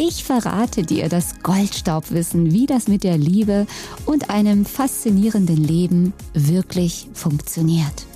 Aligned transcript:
Ich 0.00 0.22
verrate 0.22 0.84
dir 0.84 1.08
das 1.08 1.40
Goldstaubwissen, 1.42 2.52
wie 2.52 2.66
das 2.66 2.86
mit 2.86 3.02
der 3.02 3.18
Liebe 3.18 3.66
und 4.06 4.30
einem 4.30 4.64
faszinierenden 4.64 5.56
Leben 5.56 6.12
wirklich 6.34 7.08
funktioniert. 7.14 8.06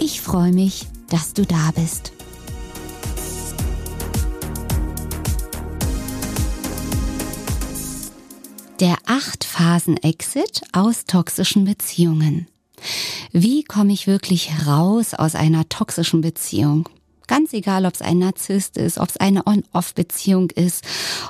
Ich 0.00 0.22
freue 0.22 0.52
mich, 0.52 0.86
dass 1.10 1.34
du 1.34 1.44
da 1.44 1.70
bist. 1.74 2.12
Der 8.80 8.96
Acht-Phasen-Exit 9.04 10.62
aus 10.72 11.04
toxischen 11.04 11.66
Beziehungen. 11.66 12.48
Wie 13.32 13.64
komme 13.64 13.92
ich 13.92 14.06
wirklich 14.06 14.50
raus 14.66 15.12
aus 15.12 15.34
einer 15.34 15.68
toxischen 15.68 16.22
Beziehung? 16.22 16.88
Ganz 17.26 17.52
egal, 17.52 17.86
ob 17.86 17.94
es 17.94 18.02
ein 18.02 18.18
Narzisst 18.18 18.76
ist, 18.76 18.98
ob 18.98 19.08
es 19.08 19.16
eine 19.16 19.46
On-Off-Beziehung 19.46 20.50
ist, 20.50 20.84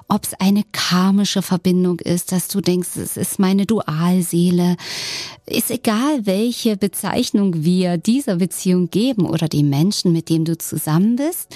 ob 0.08 0.24
es 0.24 0.34
eine 0.34 0.64
karmische 0.72 1.42
Verbindung 1.42 2.00
ist, 2.00 2.32
dass 2.32 2.48
du 2.48 2.60
denkst, 2.60 2.96
es 2.96 3.16
ist 3.16 3.38
meine 3.38 3.66
Dualseele. 3.66 4.76
Ist 5.46 5.70
egal, 5.70 6.26
welche 6.26 6.76
Bezeichnung 6.76 7.64
wir 7.64 7.96
dieser 7.96 8.36
Beziehung 8.36 8.90
geben 8.90 9.26
oder 9.26 9.48
dem 9.48 9.70
Menschen, 9.70 10.12
mit 10.12 10.28
dem 10.28 10.44
du 10.44 10.58
zusammen 10.58 11.16
bist. 11.16 11.54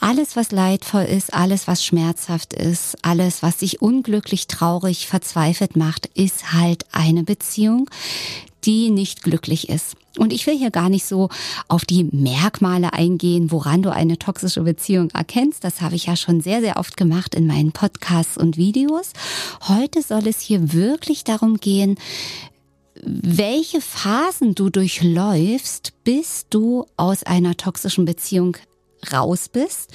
Alles, 0.00 0.36
was 0.36 0.52
leidvoll 0.52 1.04
ist, 1.04 1.32
alles, 1.32 1.66
was 1.66 1.84
schmerzhaft 1.84 2.52
ist, 2.52 2.96
alles, 3.02 3.42
was 3.42 3.58
dich 3.58 3.80
unglücklich, 3.80 4.48
traurig, 4.48 5.06
verzweifelt 5.06 5.76
macht, 5.76 6.06
ist 6.14 6.52
halt 6.52 6.84
eine 6.92 7.22
Beziehung, 7.22 7.88
die 8.66 8.90
nicht 8.90 9.22
glücklich 9.22 9.68
ist. 9.68 9.96
Und 10.16 10.32
ich 10.32 10.46
will 10.46 10.56
hier 10.56 10.70
gar 10.70 10.88
nicht 10.88 11.04
so 11.04 11.28
auf 11.68 11.84
die 11.84 12.04
Merkmale 12.04 12.92
eingehen, 12.92 13.50
woran 13.50 13.82
du 13.82 13.92
eine 13.92 14.18
toxische 14.18 14.62
Beziehung 14.62 15.10
erkennst. 15.10 15.64
Das 15.64 15.80
habe 15.80 15.96
ich 15.96 16.06
ja 16.06 16.16
schon 16.16 16.40
sehr, 16.40 16.60
sehr 16.60 16.76
oft 16.76 16.96
gemacht 16.96 17.34
in 17.34 17.46
meinen 17.46 17.72
Podcasts 17.72 18.38
und 18.38 18.56
Videos. 18.56 19.12
Heute 19.68 20.02
soll 20.02 20.28
es 20.28 20.40
hier 20.40 20.72
wirklich 20.72 21.24
darum 21.24 21.56
gehen, 21.56 21.96
welche 23.02 23.80
Phasen 23.80 24.54
du 24.54 24.70
durchläufst, 24.70 25.92
bis 26.04 26.46
du 26.48 26.86
aus 26.96 27.24
einer 27.24 27.56
toxischen 27.56 28.04
Beziehung 28.04 28.56
raus 29.12 29.48
bist 29.48 29.90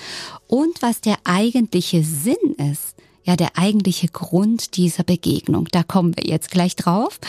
und 0.48 0.82
was 0.82 1.02
der 1.02 1.18
eigentliche 1.24 2.04
Sinn 2.04 2.56
ist 2.58 2.96
ja 3.30 3.36
der 3.36 3.58
eigentliche 3.58 4.08
Grund 4.08 4.76
dieser 4.76 5.04
Begegnung. 5.04 5.68
Da 5.72 5.84
kommen 5.84 6.16
wir 6.18 6.26
jetzt 6.26 6.50
gleich 6.52 6.76
drauf. 6.76 7.20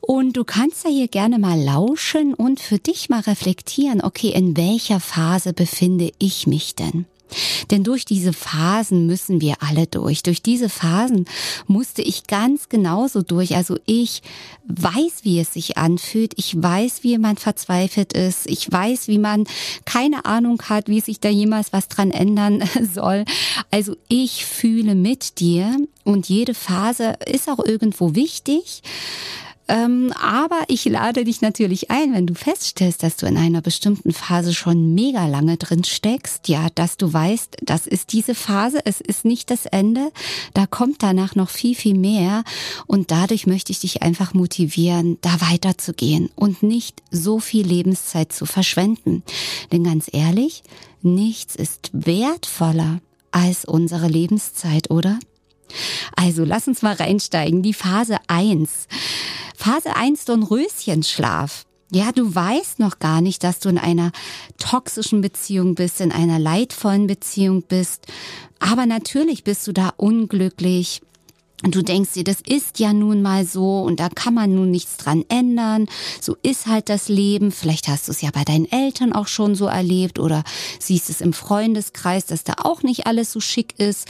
Und 0.00 0.36
du 0.36 0.44
kannst 0.44 0.84
ja 0.84 0.90
hier 0.90 1.08
gerne 1.08 1.38
mal 1.38 1.60
lauschen 1.60 2.34
und 2.34 2.60
für 2.60 2.78
dich 2.78 3.10
mal 3.10 3.20
reflektieren, 3.20 4.02
okay, 4.02 4.30
in 4.30 4.56
welcher 4.56 5.00
Phase 5.00 5.52
befinde 5.52 6.12
ich 6.18 6.46
mich 6.46 6.74
denn? 6.74 7.06
Denn 7.70 7.84
durch 7.84 8.04
diese 8.04 8.32
Phasen 8.32 9.06
müssen 9.06 9.40
wir 9.40 9.56
alle 9.60 9.86
durch. 9.86 10.22
Durch 10.22 10.42
diese 10.42 10.68
Phasen 10.68 11.24
musste 11.66 12.02
ich 12.02 12.26
ganz 12.26 12.68
genauso 12.68 13.22
durch. 13.22 13.56
Also 13.56 13.78
ich 13.86 14.22
weiß, 14.66 15.24
wie 15.24 15.40
es 15.40 15.54
sich 15.54 15.76
anfühlt. 15.76 16.34
Ich 16.36 16.60
weiß, 16.60 17.02
wie 17.02 17.18
man 17.18 17.36
verzweifelt 17.36 18.12
ist. 18.12 18.46
Ich 18.46 18.70
weiß, 18.70 19.08
wie 19.08 19.18
man 19.18 19.44
keine 19.84 20.24
Ahnung 20.24 20.62
hat, 20.68 20.88
wie 20.88 21.00
sich 21.00 21.20
da 21.20 21.28
jemals 21.28 21.72
was 21.72 21.88
dran 21.88 22.10
ändern 22.10 22.62
soll. 22.94 23.24
Also 23.70 23.96
ich 24.08 24.44
fühle 24.44 24.94
mit 24.94 25.40
dir 25.40 25.76
und 26.04 26.28
jede 26.28 26.54
Phase 26.54 27.14
ist 27.26 27.48
auch 27.48 27.64
irgendwo 27.64 28.14
wichtig. 28.14 28.82
Ähm, 29.66 30.12
aber 30.20 30.62
ich 30.68 30.84
lade 30.84 31.24
dich 31.24 31.40
natürlich 31.40 31.90
ein, 31.90 32.12
wenn 32.12 32.26
du 32.26 32.34
feststellst, 32.34 33.02
dass 33.02 33.16
du 33.16 33.26
in 33.26 33.38
einer 33.38 33.62
bestimmten 33.62 34.12
Phase 34.12 34.52
schon 34.52 34.94
mega 34.94 35.26
lange 35.26 35.56
drin 35.56 35.84
steckst, 35.84 36.48
ja, 36.48 36.68
dass 36.74 36.98
du 36.98 37.10
weißt, 37.10 37.56
das 37.62 37.86
ist 37.86 38.12
diese 38.12 38.34
Phase, 38.34 38.80
es 38.84 39.00
ist 39.00 39.24
nicht 39.24 39.50
das 39.50 39.64
Ende, 39.64 40.12
da 40.52 40.66
kommt 40.66 41.02
danach 41.02 41.34
noch 41.34 41.48
viel, 41.48 41.74
viel 41.74 41.96
mehr 41.96 42.44
und 42.86 43.10
dadurch 43.10 43.46
möchte 43.46 43.72
ich 43.72 43.80
dich 43.80 44.02
einfach 44.02 44.34
motivieren, 44.34 45.16
da 45.22 45.40
weiterzugehen 45.40 46.28
und 46.36 46.62
nicht 46.62 47.02
so 47.10 47.38
viel 47.38 47.66
Lebenszeit 47.66 48.32
zu 48.32 48.44
verschwenden. 48.44 49.22
Denn 49.72 49.84
ganz 49.84 50.10
ehrlich, 50.12 50.62
nichts 51.00 51.56
ist 51.56 51.90
wertvoller 51.92 53.00
als 53.30 53.64
unsere 53.64 54.08
Lebenszeit, 54.08 54.90
oder? 54.90 55.18
Also 56.16 56.44
lass 56.44 56.68
uns 56.68 56.82
mal 56.82 56.94
reinsteigen. 56.94 57.62
Die 57.62 57.74
Phase 57.74 58.18
eins. 58.28 58.86
Phase 59.56 59.96
1 59.96 60.24
Dornröschenschlaf. 60.26 61.64
Ja, 61.92 62.10
du 62.12 62.34
weißt 62.34 62.80
noch 62.80 62.98
gar 62.98 63.20
nicht, 63.20 63.44
dass 63.44 63.60
du 63.60 63.68
in 63.68 63.78
einer 63.78 64.10
toxischen 64.58 65.20
Beziehung 65.20 65.74
bist, 65.76 66.00
in 66.00 66.10
einer 66.10 66.38
leidvollen 66.40 67.06
Beziehung 67.06 67.62
bist. 67.62 68.06
Aber 68.58 68.84
natürlich 68.86 69.44
bist 69.44 69.66
du 69.68 69.72
da 69.72 69.92
unglücklich, 69.96 71.02
und 71.64 71.74
du 71.74 71.82
denkst 71.82 72.12
dir, 72.12 72.24
das 72.24 72.42
ist 72.46 72.78
ja 72.78 72.92
nun 72.92 73.22
mal 73.22 73.46
so 73.46 73.80
und 73.80 73.98
da 73.98 74.10
kann 74.10 74.34
man 74.34 74.54
nun 74.54 74.70
nichts 74.70 74.98
dran 74.98 75.24
ändern. 75.30 75.86
So 76.20 76.36
ist 76.42 76.66
halt 76.66 76.90
das 76.90 77.08
Leben. 77.08 77.52
Vielleicht 77.52 77.88
hast 77.88 78.06
du 78.06 78.12
es 78.12 78.20
ja 78.20 78.30
bei 78.32 78.44
deinen 78.44 78.70
Eltern 78.70 79.14
auch 79.14 79.28
schon 79.28 79.54
so 79.54 79.64
erlebt 79.66 80.18
oder 80.18 80.44
siehst 80.78 81.08
es 81.08 81.22
im 81.22 81.32
Freundeskreis, 81.32 82.26
dass 82.26 82.44
da 82.44 82.54
auch 82.58 82.82
nicht 82.82 83.06
alles 83.06 83.32
so 83.32 83.40
schick 83.40 83.78
ist. 83.78 84.08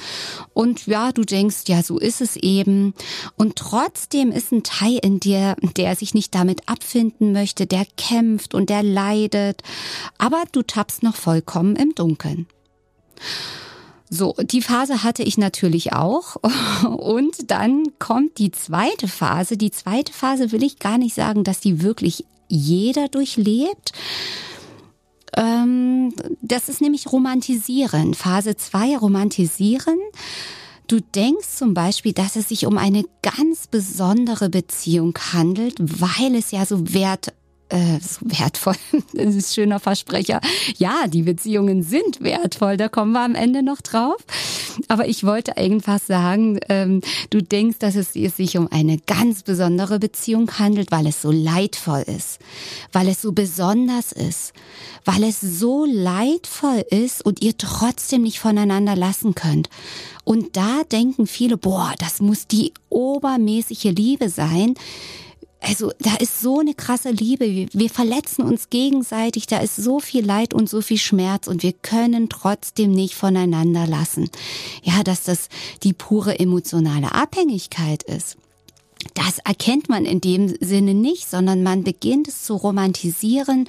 Und 0.52 0.88
ja, 0.88 1.12
du 1.12 1.22
denkst, 1.22 1.58
ja, 1.68 1.84
so 1.84 1.98
ist 1.98 2.20
es 2.20 2.34
eben. 2.34 2.92
Und 3.36 3.54
trotzdem 3.54 4.32
ist 4.32 4.50
ein 4.50 4.64
Teil 4.64 4.98
in 5.00 5.20
dir, 5.20 5.54
der 5.76 5.94
sich 5.94 6.12
nicht 6.12 6.34
damit 6.34 6.68
abfinden 6.68 7.32
möchte, 7.32 7.66
der 7.66 7.86
kämpft 7.96 8.54
und 8.54 8.68
der 8.68 8.82
leidet. 8.82 9.62
Aber 10.18 10.42
du 10.50 10.62
tappst 10.62 11.04
noch 11.04 11.14
vollkommen 11.14 11.76
im 11.76 11.94
Dunkeln. 11.94 12.48
So, 14.14 14.32
die 14.40 14.62
Phase 14.62 15.02
hatte 15.02 15.24
ich 15.24 15.38
natürlich 15.38 15.92
auch. 15.92 16.36
Und 16.84 17.50
dann 17.50 17.82
kommt 17.98 18.38
die 18.38 18.52
zweite 18.52 19.08
Phase. 19.08 19.56
Die 19.56 19.72
zweite 19.72 20.12
Phase 20.12 20.52
will 20.52 20.62
ich 20.62 20.78
gar 20.78 20.98
nicht 20.98 21.16
sagen, 21.16 21.42
dass 21.42 21.58
die 21.58 21.82
wirklich 21.82 22.24
jeder 22.48 23.08
durchlebt. 23.08 23.92
Ähm, 25.36 26.14
das 26.42 26.68
ist 26.68 26.80
nämlich 26.80 27.10
Romantisieren. 27.10 28.14
Phase 28.14 28.56
2 28.56 28.98
Romantisieren. 28.98 29.98
Du 30.86 31.00
denkst 31.00 31.48
zum 31.56 31.74
Beispiel, 31.74 32.12
dass 32.12 32.36
es 32.36 32.50
sich 32.50 32.66
um 32.66 32.78
eine 32.78 33.04
ganz 33.22 33.66
besondere 33.66 34.48
Beziehung 34.48 35.18
handelt, 35.32 35.74
weil 35.80 36.36
es 36.36 36.52
ja 36.52 36.64
so 36.66 36.92
wert 36.92 37.32
äh, 37.68 37.98
so 38.00 38.20
wertvoll. 38.22 38.74
Das 39.12 39.34
ist 39.34 39.54
schöner 39.54 39.80
Versprecher. 39.80 40.40
Ja, 40.76 41.06
die 41.06 41.22
Beziehungen 41.22 41.82
sind 41.82 42.20
wertvoll, 42.20 42.76
da 42.76 42.88
kommen 42.88 43.12
wir 43.12 43.20
am 43.20 43.34
Ende 43.34 43.62
noch 43.62 43.80
drauf. 43.80 44.16
Aber 44.88 45.06
ich 45.06 45.24
wollte 45.24 45.56
einfach 45.56 46.00
sagen, 46.00 46.58
ähm, 46.68 47.00
du 47.30 47.42
denkst, 47.42 47.78
dass 47.78 47.94
es 47.94 48.12
sich 48.12 48.58
um 48.58 48.68
eine 48.70 48.98
ganz 48.98 49.42
besondere 49.42 49.98
Beziehung 49.98 50.50
handelt, 50.58 50.90
weil 50.90 51.06
es 51.06 51.22
so 51.22 51.30
leidvoll 51.30 52.02
ist, 52.06 52.38
weil 52.92 53.08
es 53.08 53.22
so 53.22 53.32
besonders 53.32 54.12
ist, 54.12 54.52
weil 55.04 55.22
es 55.22 55.40
so 55.40 55.84
leidvoll 55.84 56.84
ist 56.90 57.24
und 57.24 57.42
ihr 57.42 57.56
trotzdem 57.56 58.22
nicht 58.22 58.40
voneinander 58.40 58.96
lassen 58.96 59.34
könnt. 59.34 59.70
Und 60.24 60.56
da 60.56 60.82
denken 60.90 61.26
viele, 61.26 61.56
boah, 61.56 61.94
das 61.98 62.20
muss 62.20 62.46
die 62.46 62.72
obermäßige 62.88 63.84
Liebe 63.84 64.28
sein 64.28 64.74
also 65.66 65.92
da 65.98 66.14
ist 66.16 66.40
so 66.40 66.60
eine 66.60 66.74
krasse 66.74 67.10
Liebe. 67.10 67.68
Wir 67.72 67.90
verletzen 67.90 68.42
uns 68.42 68.70
gegenseitig. 68.70 69.46
Da 69.46 69.58
ist 69.58 69.76
so 69.76 70.00
viel 70.00 70.24
Leid 70.24 70.54
und 70.54 70.68
so 70.68 70.80
viel 70.80 70.98
Schmerz 70.98 71.46
und 71.46 71.62
wir 71.62 71.72
können 71.72 72.28
trotzdem 72.28 72.92
nicht 72.92 73.14
voneinander 73.14 73.86
lassen. 73.86 74.30
Ja, 74.82 75.02
dass 75.02 75.24
das 75.24 75.48
die 75.82 75.92
pure 75.92 76.38
emotionale 76.38 77.12
Abhängigkeit 77.12 78.02
ist. 78.02 78.36
Das 79.14 79.38
erkennt 79.38 79.88
man 79.88 80.04
in 80.04 80.20
dem 80.20 80.54
Sinne 80.60 80.94
nicht, 80.94 81.28
sondern 81.28 81.62
man 81.62 81.84
beginnt 81.84 82.28
es 82.28 82.42
zu 82.44 82.54
romantisieren. 82.54 83.68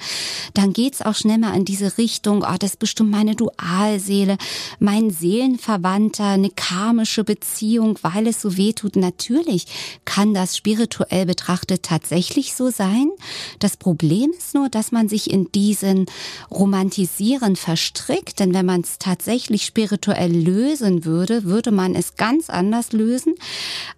Dann 0.54 0.72
geht's 0.72 1.02
auch 1.02 1.14
schnell 1.14 1.38
mal 1.38 1.54
in 1.54 1.64
diese 1.64 1.98
Richtung, 1.98 2.42
oh, 2.42 2.56
das 2.58 2.70
ist 2.70 2.78
bestimmt 2.78 3.10
meine 3.10 3.34
Dualseele, 3.34 4.38
mein 4.78 5.10
Seelenverwandter, 5.10 6.24
eine 6.24 6.50
karmische 6.50 7.24
Beziehung, 7.24 7.98
weil 8.02 8.26
es 8.26 8.40
so 8.40 8.56
weh 8.56 8.72
tut. 8.72 8.96
Natürlich 8.96 9.66
kann 10.04 10.34
das 10.34 10.56
spirituell 10.56 11.26
betrachtet 11.26 11.82
tatsächlich 11.82 12.54
so 12.54 12.70
sein. 12.70 13.10
Das 13.58 13.76
Problem 13.76 14.32
ist 14.36 14.54
nur, 14.54 14.68
dass 14.68 14.92
man 14.92 15.08
sich 15.08 15.30
in 15.30 15.50
diesen 15.52 16.06
Romantisieren 16.50 17.56
verstrickt, 17.56 18.40
denn 18.40 18.54
wenn 18.54 18.66
man 18.66 18.80
es 18.80 18.98
tatsächlich 18.98 19.64
spirituell 19.64 20.32
lösen 20.32 21.04
würde, 21.04 21.44
würde 21.44 21.70
man 21.70 21.94
es 21.94 22.16
ganz 22.16 22.50
anders 22.50 22.92
lösen 22.92 23.34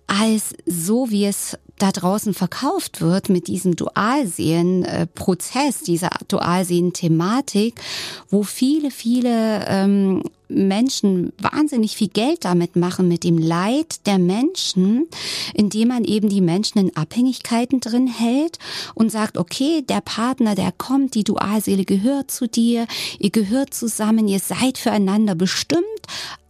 als 0.08 0.54
so, 0.66 1.10
wie 1.10 1.26
es 1.26 1.56
da 1.78 1.92
draußen 1.92 2.34
verkauft 2.34 3.00
wird 3.00 3.28
mit 3.28 3.46
diesem 3.46 3.76
Dualseelenprozess, 3.76 5.82
dieser 5.82 6.10
Dualseelen-Thematik, 6.26 7.80
wo 8.28 8.42
viele, 8.42 8.90
viele 8.90 9.64
ähm, 9.68 10.24
Menschen 10.48 11.32
wahnsinnig 11.38 11.96
viel 11.96 12.08
Geld 12.08 12.44
damit 12.44 12.74
machen, 12.74 13.06
mit 13.06 13.22
dem 13.22 13.38
Leid 13.38 14.06
der 14.06 14.18
Menschen, 14.18 15.06
indem 15.54 15.86
man 15.88 16.04
eben 16.04 16.30
die 16.30 16.40
Menschen 16.40 16.78
in 16.78 16.96
Abhängigkeiten 16.96 17.80
drin 17.80 18.06
hält 18.06 18.58
und 18.94 19.12
sagt, 19.12 19.36
okay, 19.36 19.82
der 19.82 20.00
Partner, 20.00 20.54
der 20.54 20.72
kommt, 20.72 21.14
die 21.14 21.24
Dualseele 21.24 21.84
gehört 21.84 22.30
zu 22.30 22.48
dir, 22.48 22.86
ihr 23.18 23.30
gehört 23.30 23.74
zusammen, 23.74 24.26
ihr 24.26 24.40
seid 24.40 24.78
füreinander 24.78 25.34
bestimmt, 25.34 25.84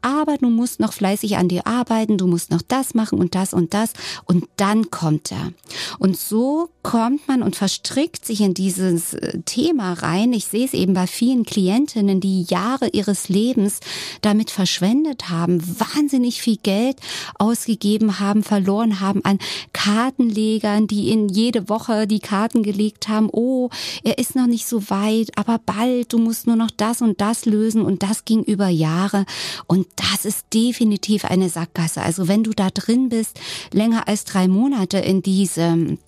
aber 0.09 0.39
du 0.39 0.49
musst 0.49 0.81
noch 0.81 0.95
fleißig 0.95 1.37
an 1.37 1.49
dir 1.49 1.67
arbeiten, 1.67 2.17
du 2.17 2.27
musst 2.27 2.51
noch 2.51 2.63
das 2.63 2.95
machen 2.95 3.19
und 3.19 3.35
das 3.35 3.53
und 3.53 3.75
das 3.75 3.93
und 4.25 4.47
dann 4.57 4.91
kommt 4.91 5.31
er. 5.31 5.53
Und 5.99 6.17
so 6.17 6.71
kommt 6.83 7.29
man 7.29 7.43
und 7.43 7.57
verstrickt 7.57 8.25
sich 8.25 8.41
in 8.41 8.55
dieses 8.55 9.13
äh, 9.13 9.41
Thema 9.45 9.93
rein. 9.93 10.33
Ich 10.33 10.47
sehe 10.47 10.65
es 10.65 10.73
eben 10.73 10.95
bei 10.95 11.07
vielen 11.07 11.45
Klientinnen, 11.45 12.21
die 12.21 12.45
Jahre 12.45 12.89
ihres 12.89 13.29
Lebens 13.29 13.81
damit 14.23 14.51
verschwendet 14.51 15.29
haben, 15.29 15.63
wahnsinnig 15.79 16.41
viel 16.41 16.57
Geld 16.57 16.97
ausgegeben 17.39 18.19
haben, 18.19 18.43
verloren 18.43 19.01
haben 19.01 19.23
an 19.27 19.39
Kartenlegern, 19.75 20.87
die 20.87 21.11
in 21.11 21.29
jede 21.29 21.69
Woche 21.69 22.07
die 22.07 22.21
Karten 22.21 22.63
gelegt 22.63 23.09
haben. 23.09 23.29
Oh, 23.31 23.69
er 24.03 24.17
ist 24.17 24.35
noch 24.35 24.47
nicht 24.47 24.67
so 24.67 24.89
weit, 24.89 25.37
aber 25.37 25.59
bald, 25.59 26.15
du 26.15 26.19
musst 26.19 26.47
nur 26.47 26.57
noch 26.57 26.71
das 26.71 27.03
und 27.03 27.21
das 27.21 27.45
lösen 27.45 27.83
und 27.83 28.03
das 28.03 28.25
ging 28.25 28.43
über 28.43 28.69
Jahre 28.69 29.27
und 29.67 29.87
das 29.99 30.25
ist 30.25 30.47
definitiv 30.55 31.25
eine 31.25 31.49
Sackgasse. 31.49 32.03
Also 32.03 32.29
wenn 32.29 32.45
du 32.45 32.51
da 32.51 32.71
drin 32.71 33.09
bist, 33.09 33.39
länger 33.73 34.09
als 34.09 34.25
drei 34.25 34.49
Monate 34.49 34.99
in 34.99 35.23
diesem 35.23 35.99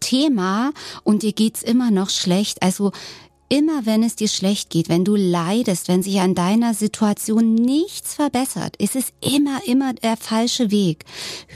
Thema 0.00 0.72
und 1.04 1.22
dir 1.22 1.32
geht's 1.32 1.62
immer 1.62 1.90
noch 1.90 2.10
schlecht, 2.10 2.62
also 2.62 2.92
immer 3.48 3.86
wenn 3.86 4.02
es 4.02 4.16
dir 4.16 4.28
schlecht 4.28 4.70
geht, 4.70 4.88
wenn 4.88 5.04
du 5.04 5.16
leidest, 5.16 5.88
wenn 5.88 6.02
sich 6.02 6.20
an 6.20 6.34
deiner 6.34 6.74
Situation 6.74 7.54
nichts 7.54 8.14
verbessert, 8.14 8.76
ist 8.76 8.94
es 8.94 9.12
immer, 9.20 9.60
immer 9.66 9.94
der 9.94 10.16
falsche 10.16 10.70
Weg. 10.70 11.04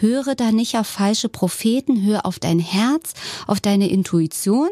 Höre 0.00 0.34
da 0.34 0.52
nicht 0.52 0.76
auf 0.78 0.86
falsche 0.86 1.28
Propheten, 1.28 2.02
hör 2.02 2.24
auf 2.24 2.38
dein 2.38 2.58
Herz, 2.58 3.12
auf 3.46 3.60
deine 3.60 3.90
Intuition. 3.90 4.70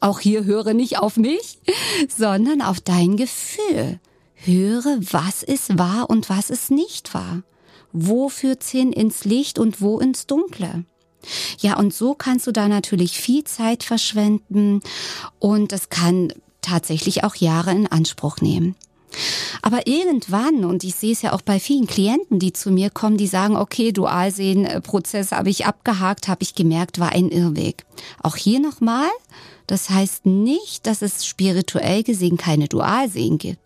Auch 0.00 0.20
hier 0.20 0.44
höre 0.44 0.74
nicht 0.74 0.98
auf 0.98 1.16
mich, 1.16 1.58
sondern 2.16 2.62
auf 2.62 2.80
dein 2.80 3.16
Gefühl 3.16 4.00
höre, 4.44 4.98
was 5.00 5.42
ist 5.42 5.78
wahr 5.78 6.08
und 6.08 6.28
was 6.28 6.50
ist 6.50 6.70
nicht 6.70 7.14
wahr. 7.14 7.42
Wo 7.92 8.28
führt's 8.28 8.70
hin 8.70 8.92
ins 8.92 9.24
Licht 9.24 9.58
und 9.58 9.80
wo 9.80 9.98
ins 9.98 10.26
Dunkle? 10.26 10.84
Ja, 11.58 11.78
und 11.78 11.92
so 11.92 12.14
kannst 12.14 12.46
du 12.46 12.52
da 12.52 12.68
natürlich 12.68 13.18
viel 13.20 13.44
Zeit 13.44 13.82
verschwenden 13.82 14.80
und 15.38 15.72
es 15.72 15.88
kann 15.90 16.32
tatsächlich 16.62 17.24
auch 17.24 17.34
Jahre 17.34 17.72
in 17.72 17.86
Anspruch 17.86 18.38
nehmen. 18.38 18.76
Aber 19.62 19.86
irgendwann, 19.86 20.64
und 20.64 20.84
ich 20.84 20.94
sehe 20.94 21.12
es 21.12 21.22
ja 21.22 21.32
auch 21.32 21.42
bei 21.42 21.58
vielen 21.58 21.86
Klienten, 21.86 22.38
die 22.38 22.52
zu 22.52 22.70
mir 22.70 22.90
kommen, 22.90 23.16
die 23.16 23.26
sagen, 23.26 23.56
okay, 23.56 23.92
Dualsehenprozess 23.92 25.32
habe 25.32 25.50
ich 25.50 25.66
abgehakt, 25.66 26.28
habe 26.28 26.42
ich 26.42 26.54
gemerkt, 26.54 27.00
war 27.00 27.10
ein 27.10 27.28
Irrweg. 27.28 27.84
Auch 28.22 28.36
hier 28.36 28.60
nochmal, 28.60 29.08
das 29.70 29.88
heißt 29.88 30.26
nicht, 30.26 30.86
dass 30.88 31.00
es 31.00 31.24
spirituell 31.24 32.02
gesehen 32.02 32.36
keine 32.36 32.66
Dualseelen 32.66 33.38
gibt. 33.38 33.60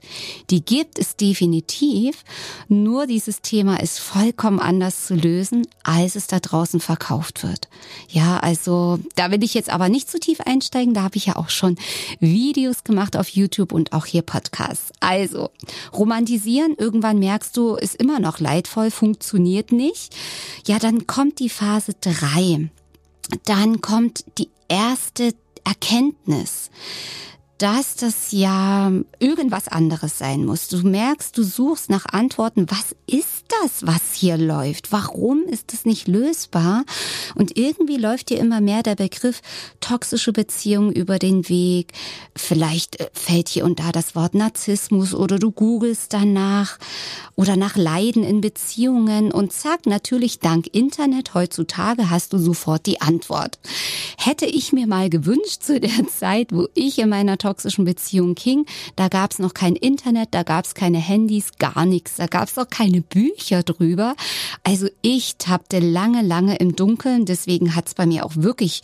Die 0.50 0.62
gibt 0.62 0.98
es 0.98 1.16
definitiv, 1.16 2.24
nur 2.68 3.06
dieses 3.06 3.40
Thema 3.40 3.80
ist 3.80 4.00
vollkommen 4.00 4.60
anders 4.60 5.06
zu 5.06 5.14
lösen, 5.14 5.66
als 5.82 6.14
es 6.14 6.26
da 6.26 6.40
draußen 6.40 6.80
verkauft 6.80 7.42
wird. 7.42 7.68
Ja, 8.10 8.38
also 8.38 8.98
da 9.14 9.30
will 9.30 9.42
ich 9.42 9.54
jetzt 9.54 9.70
aber 9.70 9.88
nicht 9.88 10.10
zu 10.10 10.20
tief 10.20 10.40
einsteigen, 10.42 10.92
da 10.92 11.04
habe 11.04 11.16
ich 11.16 11.24
ja 11.24 11.36
auch 11.36 11.48
schon 11.48 11.76
Videos 12.20 12.84
gemacht 12.84 13.16
auf 13.16 13.28
YouTube 13.28 13.72
und 13.72 13.94
auch 13.94 14.04
hier 14.04 14.22
Podcasts. 14.22 14.92
Also, 15.00 15.48
romantisieren, 15.94 16.74
irgendwann 16.76 17.18
merkst 17.18 17.56
du, 17.56 17.76
ist 17.76 17.94
immer 17.94 18.20
noch 18.20 18.40
leidvoll, 18.40 18.90
funktioniert 18.90 19.72
nicht. 19.72 20.14
Ja, 20.66 20.78
dann 20.78 21.06
kommt 21.06 21.38
die 21.38 21.48
Phase 21.48 21.92
drei. 21.98 22.68
Dann 23.46 23.80
kommt 23.80 24.26
die 24.36 24.50
erste 24.68 25.32
Erkenntnis, 25.64 26.70
dass 27.64 27.96
das 27.96 28.31
ja 28.31 28.93
irgendwas 29.20 29.69
anderes 29.69 30.19
sein 30.19 30.44
muss. 30.44 30.69
Du 30.69 30.87
merkst, 30.87 31.38
du 31.38 31.43
suchst 31.43 31.88
nach 31.88 32.05
Antworten, 32.05 32.66
was 32.70 32.94
ist 33.06 33.46
das, 33.62 33.87
was 33.87 34.12
hier 34.12 34.37
läuft? 34.37 34.93
Warum 34.93 35.44
ist 35.44 35.72
es 35.72 35.87
nicht 35.87 36.06
lösbar? 36.06 36.84
Und 37.34 37.56
irgendwie 37.56 37.96
läuft 37.96 38.28
dir 38.28 38.38
immer 38.38 38.61
mehr 38.61 38.82
der 38.82 38.96
Begriff 38.96 39.40
toxische 39.81 40.34
Beziehung 40.34 40.93
über 40.93 41.19
den 41.19 41.49
Weg. 41.49 41.94
Vielleicht 42.37 43.00
äh, 43.00 43.08
fällt 43.14 43.49
hier 43.49 43.64
und 43.64 43.81
da 43.81 43.93
das 43.93 44.14
Wort 44.14 44.34
Narzissmus 44.34 45.14
oder 45.14 45.38
du 45.38 45.50
googelst 45.50 46.12
danach 46.12 46.78
oder 47.34 47.56
nach 47.56 47.76
Leiden 47.76 48.25
in 48.25 48.43
Beziehungen 48.43 49.32
und 49.32 49.55
zack, 49.55 49.87
natürlich 49.87 50.38
dank 50.38 50.66
Internet 50.75 51.32
heutzutage 51.32 52.11
hast 52.11 52.34
du 52.34 52.38
sofort 52.38 52.84
die 52.84 53.00
Antwort. 53.00 53.58
Hätte 54.19 54.44
ich 54.44 54.75
mir 54.75 54.87
mal 54.87 55.08
gewünscht 55.08 55.62
zu 55.62 55.81
der 55.81 56.06
Zeit, 56.08 56.52
wo 56.52 56.69
ich 56.75 56.99
in 56.99 57.08
meiner 57.08 57.38
toxischen 57.38 57.53
Beziehung 57.84 58.34
hing, 58.38 58.66
da 58.96 59.08
gab 59.08 59.32
es 59.32 59.38
noch 59.38 59.54
kein 59.54 59.76
Internet, 59.76 60.28
da 60.32 60.42
gab 60.42 60.64
es 60.64 60.74
keine 60.74 60.98
Handys, 60.98 61.52
gar 61.58 61.86
nichts, 61.86 62.16
da 62.16 62.26
gab 62.26 62.48
es 62.48 62.58
auch 62.58 62.68
keine 62.68 63.00
Bücher 63.00 63.62
drüber. 63.62 64.14
Also 64.62 64.88
ich 65.02 65.36
tappte 65.36 65.78
lange, 65.78 66.22
lange 66.22 66.56
im 66.56 66.76
Dunkeln, 66.76 67.24
deswegen 67.24 67.74
hat 67.76 67.86
es 67.88 67.94
bei 67.94 68.06
mir 68.06 68.24
auch 68.24 68.32
wirklich 68.36 68.82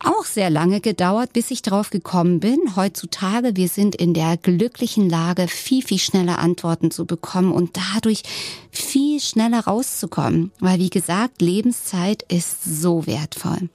auch 0.00 0.24
sehr 0.24 0.50
lange 0.50 0.80
gedauert, 0.80 1.32
bis 1.32 1.50
ich 1.50 1.62
drauf 1.62 1.90
gekommen 1.90 2.40
bin. 2.40 2.74
Heutzutage, 2.74 3.56
wir 3.56 3.68
sind 3.68 3.94
in 3.94 4.14
der 4.14 4.36
glücklichen 4.36 5.08
Lage, 5.08 5.46
viel, 5.46 5.82
viel 5.82 5.98
schneller 5.98 6.38
Antworten 6.38 6.90
zu 6.90 7.04
bekommen 7.04 7.52
und 7.52 7.78
dadurch 7.94 8.22
viel 8.70 9.20
schneller 9.20 9.60
rauszukommen. 9.60 10.52
Weil, 10.58 10.78
wie 10.78 10.90
gesagt, 10.90 11.42
Lebenszeit 11.42 12.22
ist 12.22 12.64
so 12.64 13.06
wertvoll. 13.06 13.68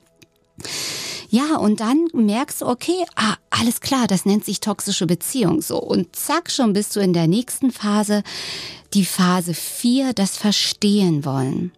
Ja, 1.29 1.57
und 1.57 1.79
dann 1.79 2.07
merkst 2.13 2.61
du, 2.61 2.67
okay, 2.67 3.05
ah, 3.15 3.35
alles 3.49 3.81
klar, 3.81 4.07
das 4.07 4.25
nennt 4.25 4.45
sich 4.45 4.59
toxische 4.59 5.07
Beziehung 5.07 5.61
so. 5.61 5.79
Und 5.79 6.15
zack, 6.15 6.51
schon 6.51 6.73
bist 6.73 6.95
du 6.95 6.99
in 6.99 7.13
der 7.13 7.27
nächsten 7.27 7.71
Phase, 7.71 8.23
die 8.93 9.05
Phase 9.05 9.53
4, 9.53 10.13
das 10.13 10.37
Verstehen 10.37 11.25
wollen. 11.25 11.71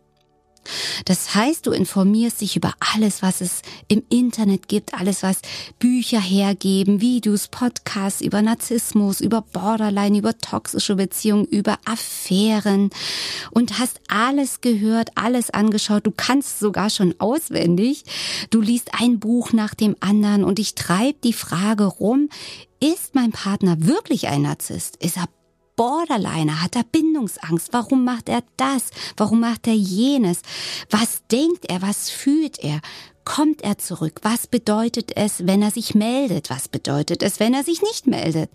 Das 1.05 1.35
heißt, 1.35 1.65
du 1.67 1.71
informierst 1.71 2.41
dich 2.41 2.55
über 2.55 2.73
alles, 2.93 3.21
was 3.21 3.41
es 3.41 3.61
im 3.87 4.03
Internet 4.09 4.67
gibt, 4.67 4.93
alles, 4.93 5.23
was 5.23 5.39
Bücher 5.79 6.19
hergeben, 6.19 7.01
Videos, 7.01 7.47
Podcasts 7.47 8.21
über 8.21 8.41
Narzissmus, 8.41 9.21
über 9.21 9.41
Borderline, 9.41 10.17
über 10.17 10.37
toxische 10.37 10.95
Beziehungen, 10.95 11.45
über 11.45 11.77
Affären 11.85 12.89
und 13.51 13.79
hast 13.79 13.99
alles 14.07 14.61
gehört, 14.61 15.09
alles 15.15 15.49
angeschaut. 15.49 16.05
Du 16.05 16.11
kannst 16.11 16.59
sogar 16.59 16.89
schon 16.89 17.15
auswendig. 17.19 18.03
Du 18.49 18.61
liest 18.61 18.91
ein 18.99 19.19
Buch 19.19 19.53
nach 19.53 19.73
dem 19.73 19.95
anderen 19.99 20.43
und 20.43 20.57
dich 20.57 20.75
treibt 20.75 21.23
die 21.23 21.33
Frage 21.33 21.85
rum, 21.85 22.29
ist 22.79 23.15
mein 23.15 23.31
Partner 23.31 23.75
wirklich 23.79 24.27
ein 24.27 24.43
Narzisst? 24.43 24.97
Ist 24.97 25.17
er 25.17 25.27
Borderliner, 25.77 26.61
hat 26.61 26.75
er 26.75 26.83
Bindungsangst? 26.83 27.69
Warum 27.71 28.03
macht 28.03 28.27
er 28.27 28.43
das? 28.57 28.89
Warum 29.15 29.39
macht 29.39 29.67
er 29.67 29.75
jenes? 29.75 30.41
Was 30.89 31.21
denkt 31.31 31.69
er? 31.69 31.81
Was 31.81 32.09
fühlt 32.09 32.57
er? 32.59 32.81
Kommt 33.27 33.61
er 33.61 33.77
zurück? 33.77 34.21
Was 34.21 34.47
bedeutet 34.47 35.17
es, 35.17 35.45
wenn 35.45 35.61
er 35.61 35.71
sich 35.71 35.93
meldet? 35.93 36.49
Was 36.49 36.69
bedeutet 36.69 37.21
es, 37.21 37.41
wenn 37.41 37.53
er 37.53 37.65
sich 37.65 37.81
nicht 37.81 38.07
meldet? 38.07 38.49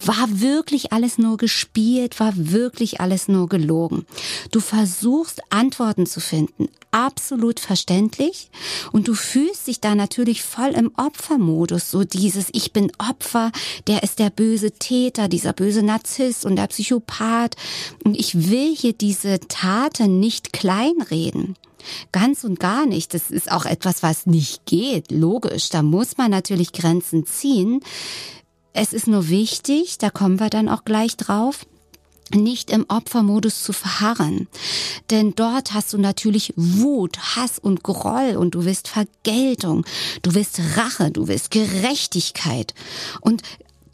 War 0.00 0.40
wirklich 0.40 0.94
alles 0.94 1.18
nur 1.18 1.36
gespielt? 1.36 2.18
War 2.20 2.32
wirklich 2.34 3.02
alles 3.02 3.28
nur 3.28 3.50
gelogen? 3.50 4.06
Du 4.50 4.60
versuchst 4.60 5.42
Antworten 5.50 6.06
zu 6.06 6.20
finden. 6.20 6.70
Absolut 6.90 7.60
verständlich. 7.60 8.48
Und 8.92 9.08
du 9.08 9.14
fühlst 9.14 9.66
dich 9.66 9.82
da 9.82 9.94
natürlich 9.94 10.42
voll 10.42 10.70
im 10.70 10.90
Opfermodus. 10.96 11.90
So 11.90 12.04
dieses, 12.04 12.46
ich 12.52 12.72
bin 12.72 12.90
Opfer, 12.98 13.52
der 13.88 14.04
ist 14.04 14.20
der 14.20 14.30
böse 14.30 14.70
Täter, 14.70 15.28
dieser 15.28 15.52
böse 15.52 15.82
Narzisst 15.82 16.46
und 16.46 16.56
der 16.56 16.68
Psychopath. 16.68 17.56
Und 18.04 18.18
ich 18.18 18.48
will 18.48 18.74
hier 18.74 18.94
diese 18.94 19.38
Taten 19.40 20.18
nicht 20.18 20.54
kleinreden. 20.54 21.56
Ganz 22.12 22.44
und 22.44 22.60
gar 22.60 22.86
nicht. 22.86 23.14
Das 23.14 23.30
ist 23.30 23.50
auch 23.50 23.64
etwas, 23.64 24.02
was 24.02 24.26
nicht 24.26 24.66
geht. 24.66 25.10
Logisch. 25.10 25.68
Da 25.68 25.82
muss 25.82 26.16
man 26.16 26.30
natürlich 26.30 26.72
Grenzen 26.72 27.26
ziehen. 27.26 27.80
Es 28.72 28.92
ist 28.92 29.06
nur 29.06 29.28
wichtig, 29.28 29.98
da 29.98 30.10
kommen 30.10 30.40
wir 30.40 30.50
dann 30.50 30.68
auch 30.68 30.84
gleich 30.84 31.16
drauf, 31.16 31.64
nicht 32.32 32.70
im 32.70 32.86
Opfermodus 32.88 33.62
zu 33.62 33.72
verharren. 33.72 34.48
Denn 35.10 35.34
dort 35.34 35.74
hast 35.74 35.92
du 35.92 35.98
natürlich 35.98 36.52
Wut, 36.56 37.18
Hass 37.36 37.58
und 37.58 37.82
Groll 37.82 38.36
und 38.36 38.54
du 38.54 38.64
willst 38.64 38.88
Vergeltung, 38.88 39.84
du 40.22 40.34
willst 40.34 40.60
Rache, 40.76 41.10
du 41.10 41.28
willst 41.28 41.50
Gerechtigkeit. 41.50 42.74
Und 43.20 43.42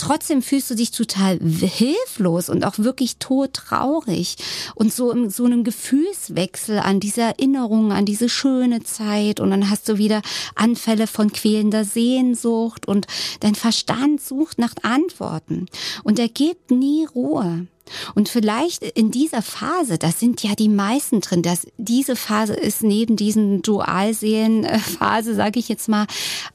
trotzdem 0.01 0.43
fühlst 0.43 0.71
du 0.71 0.75
dich 0.75 0.91
total 0.91 1.39
hilflos 1.39 2.49
und 2.49 2.65
auch 2.65 2.79
wirklich 2.79 3.19
todtraurig. 3.19 4.37
Und 4.75 4.93
so 4.93 5.13
in 5.13 5.31
so 5.31 5.45
einem 5.45 5.63
Gefühlswechsel 5.63 6.79
an 6.79 7.01
diese 7.01 7.21
Erinnerungen, 7.21 7.93
an 7.93 8.07
diese 8.07 8.29
schöne 8.29 8.83
Zeit. 8.83 9.41
Und 9.41 9.51
dann 9.51 9.71
hast 9.71 9.89
du 9.89 9.99
wieder 9.99 10.23
Anfälle 10.55 11.07
von 11.07 11.33
quälender 11.33 11.85
Sehnsucht. 11.85 12.89
Und 12.89 13.07
dein 13.41 13.55
Verstand 13.55 14.21
sucht 14.21 14.59
nach 14.59 14.75
Antworten. 14.83 15.67
Und 16.03 16.19
er 16.19 16.29
gibt 16.29 16.71
nie 16.71 17.05
Ruhe. 17.05 17.67
Und 18.15 18.29
vielleicht 18.29 18.83
in 18.83 19.11
dieser 19.11 19.43
Phase, 19.43 19.99
das 19.99 20.21
sind 20.21 20.43
ja 20.43 20.55
die 20.55 20.69
meisten 20.69 21.21
drin, 21.21 21.43
dass 21.43 21.67
diese 21.79 22.17
Phase 22.17 22.55
ist 22.55 22.83
neben 22.83 23.17
diesen 23.17 23.63
Dualseelenphase, 23.63 25.35
sage 25.35 25.59
ich 25.59 25.69
jetzt 25.69 25.89
mal, 25.89 26.07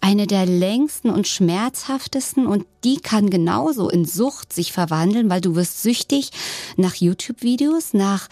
eine 0.02 0.28
der 0.28 0.46
längsten 0.46 1.10
und 1.10 1.28
schmerzhaftesten 1.28 2.48
und 2.48 2.66
die 2.84 2.98
kann 2.98 3.30
genauso 3.30 3.90
in 3.90 4.06
Sucht 4.06 4.54
sich 4.54 4.72
verwandeln, 4.72 5.30
weil 5.30 5.42
du 5.42 5.56
wirst 5.56 5.82
süchtig 5.82 6.30
nach 6.78 6.96
YouTube-Videos, 6.96 7.94
nach 7.94 8.30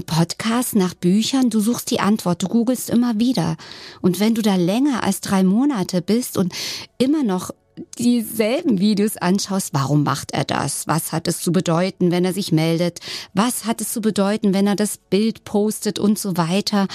Podcasts, 0.00 0.74
nach 0.74 0.94
Büchern, 0.94 1.50
du 1.50 1.60
suchst 1.60 1.90
die 1.90 2.00
Antwort, 2.00 2.42
du 2.42 2.48
googelst 2.48 2.90
immer 2.90 3.18
wieder. 3.20 3.56
Und 4.00 4.18
wenn 4.18 4.34
du 4.34 4.42
da 4.42 4.56
länger 4.56 5.04
als 5.04 5.20
drei 5.20 5.44
Monate 5.44 6.02
bist 6.02 6.36
und 6.36 6.52
immer 6.98 7.22
noch 7.22 7.50
dieselben 7.98 8.78
Videos 8.78 9.16
anschaust, 9.16 9.70
warum 9.72 10.04
macht 10.04 10.32
er 10.32 10.44
das? 10.44 10.86
Was 10.86 11.12
hat 11.12 11.28
es 11.28 11.40
zu 11.40 11.52
bedeuten, 11.52 12.10
wenn 12.10 12.24
er 12.24 12.32
sich 12.32 12.52
meldet? 12.52 13.00
Was 13.32 13.64
hat 13.64 13.80
es 13.80 13.92
zu 13.92 14.00
bedeuten, 14.00 14.54
wenn 14.54 14.66
er 14.66 14.76
das 14.76 14.98
Bild 14.98 15.44
postet 15.44 15.98
und 15.98 16.18
so 16.18 16.36
weiter? 16.36 16.86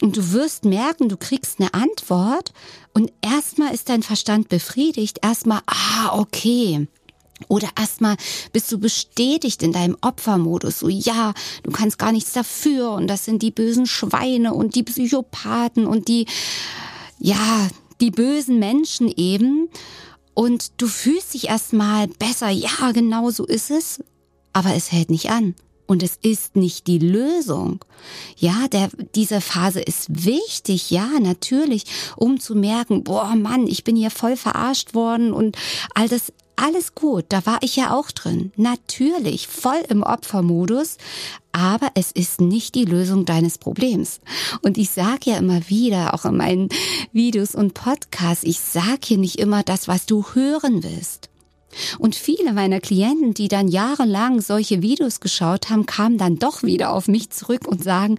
Und 0.00 0.16
du 0.16 0.32
wirst 0.32 0.64
merken, 0.64 1.08
du 1.08 1.16
kriegst 1.16 1.60
eine 1.60 1.74
Antwort 1.74 2.52
und 2.92 3.12
erstmal 3.22 3.74
ist 3.74 3.88
dein 3.88 4.02
Verstand 4.02 4.48
befriedigt, 4.48 5.20
erstmal, 5.22 5.60
ah, 5.66 6.18
okay. 6.18 6.88
Oder 7.48 7.68
erstmal 7.78 8.16
bist 8.52 8.70
du 8.70 8.78
bestätigt 8.78 9.62
in 9.62 9.72
deinem 9.72 9.96
Opfermodus. 10.00 10.78
So, 10.80 10.88
ja, 10.88 11.34
du 11.62 11.70
kannst 11.72 11.98
gar 11.98 12.12
nichts 12.12 12.32
dafür 12.32 12.92
und 12.92 13.08
das 13.08 13.24
sind 13.24 13.42
die 13.42 13.50
bösen 13.50 13.86
Schweine 13.86 14.54
und 14.54 14.76
die 14.76 14.84
Psychopathen 14.84 15.86
und 15.86 16.08
die, 16.08 16.26
ja, 17.18 17.68
die 18.00 18.10
bösen 18.10 18.58
Menschen 18.58 19.12
eben 19.14 19.68
und 20.34 20.80
du 20.80 20.86
fühlst 20.86 21.34
dich 21.34 21.48
erstmal 21.48 22.08
besser, 22.08 22.50
ja, 22.50 22.92
genau 22.92 23.30
so 23.30 23.44
ist 23.44 23.70
es, 23.70 24.02
aber 24.52 24.74
es 24.74 24.92
hält 24.92 25.10
nicht 25.10 25.30
an. 25.30 25.54
Und 25.86 26.02
es 26.02 26.18
ist 26.22 26.56
nicht 26.56 26.86
die 26.86 26.98
Lösung. 26.98 27.84
Ja, 28.38 28.68
der, 28.68 28.88
diese 29.14 29.42
Phase 29.42 29.80
ist 29.80 30.24
wichtig, 30.24 30.90
ja, 30.90 31.06
natürlich, 31.20 31.84
um 32.16 32.40
zu 32.40 32.54
merken, 32.54 33.04
boah, 33.04 33.34
Mann, 33.36 33.66
ich 33.66 33.84
bin 33.84 33.94
hier 33.94 34.10
voll 34.10 34.36
verarscht 34.36 34.94
worden 34.94 35.34
und 35.34 35.58
all 35.94 36.08
das, 36.08 36.32
alles 36.56 36.94
gut, 36.94 37.26
da 37.28 37.44
war 37.46 37.58
ich 37.62 37.76
ja 37.76 37.94
auch 37.94 38.10
drin. 38.10 38.52
Natürlich, 38.56 39.48
voll 39.48 39.82
im 39.88 40.02
Opfermodus, 40.02 40.98
aber 41.52 41.90
es 41.94 42.12
ist 42.12 42.40
nicht 42.40 42.74
die 42.74 42.84
Lösung 42.84 43.24
deines 43.24 43.58
Problems. 43.58 44.20
Und 44.62 44.78
ich 44.78 44.90
sage 44.90 45.30
ja 45.30 45.38
immer 45.38 45.68
wieder, 45.68 46.14
auch 46.14 46.24
in 46.24 46.36
meinen 46.36 46.68
Videos 47.12 47.54
und 47.54 47.74
Podcasts, 47.74 48.44
ich 48.44 48.60
sage 48.60 49.00
hier 49.04 49.18
nicht 49.18 49.38
immer 49.38 49.62
das, 49.62 49.88
was 49.88 50.06
du 50.06 50.24
hören 50.34 50.82
willst. 50.82 51.28
Und 51.98 52.14
viele 52.14 52.52
meiner 52.52 52.80
Klienten, 52.80 53.34
die 53.34 53.48
dann 53.48 53.68
jahrelang 53.68 54.40
solche 54.40 54.82
Videos 54.82 55.20
geschaut 55.20 55.70
haben, 55.70 55.86
kamen 55.86 56.18
dann 56.18 56.38
doch 56.38 56.62
wieder 56.62 56.92
auf 56.92 57.08
mich 57.08 57.30
zurück 57.30 57.66
und 57.66 57.82
sagen, 57.82 58.18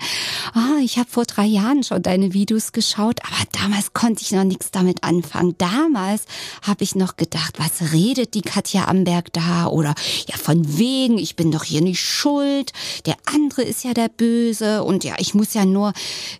ah, 0.53 0.79
ich 0.81 0.97
habe 0.97 1.09
vor 1.09 1.25
drei 1.25 1.45
Jahren 1.45 1.83
schon 1.83 2.01
deine 2.01 2.33
Videos 2.33 2.71
geschaut, 2.71 3.19
aber 3.23 3.49
damals 3.61 3.93
konnte 3.93 4.21
ich 4.21 4.31
noch 4.31 4.43
nichts 4.43 4.71
damit 4.71 5.03
anfangen. 5.03 5.55
Damals 5.57 6.23
habe 6.61 6.83
ich 6.83 6.95
noch 6.95 7.17
gedacht, 7.17 7.57
was 7.57 7.93
redet 7.93 8.33
die 8.33 8.41
Katja 8.41 8.85
Amberg 8.85 9.31
da? 9.33 9.67
Oder 9.67 9.95
ja, 10.27 10.37
von 10.37 10.77
wegen, 10.77 11.17
ich 11.17 11.35
bin 11.35 11.51
doch 11.51 11.63
hier 11.63 11.81
nicht 11.81 12.01
schuld, 12.01 12.71
der 13.05 13.15
andere 13.25 13.63
ist 13.63 13.83
ja 13.83 13.93
der 13.93 14.09
Böse 14.09 14.83
und 14.83 15.03
ja, 15.03 15.15
ich 15.17 15.33
muss 15.33 15.53
ja 15.53 15.65
nur 15.65 15.93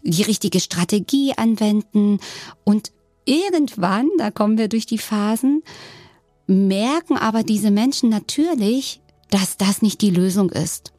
die 0.04 0.24
richtige 0.24 0.60
Strategie 0.60 1.34
anwenden. 1.36 2.20
Und 2.64 2.92
irgendwann, 3.26 4.10
da 4.18 4.32
kommen 4.32 4.58
wir 4.58 4.68
durch 4.68 4.86
die 4.86 4.98
Phasen, 4.98 5.64
merken 6.48 7.18
aber 7.18 7.44
diese 7.44 7.72
Menschen 7.72 8.10
natürlich, 8.10 9.02
dass 9.30 9.58
das 9.58 9.82
nicht 9.82 10.02
die 10.02 10.12
Lösung 10.12 10.52
ist. 10.52 10.92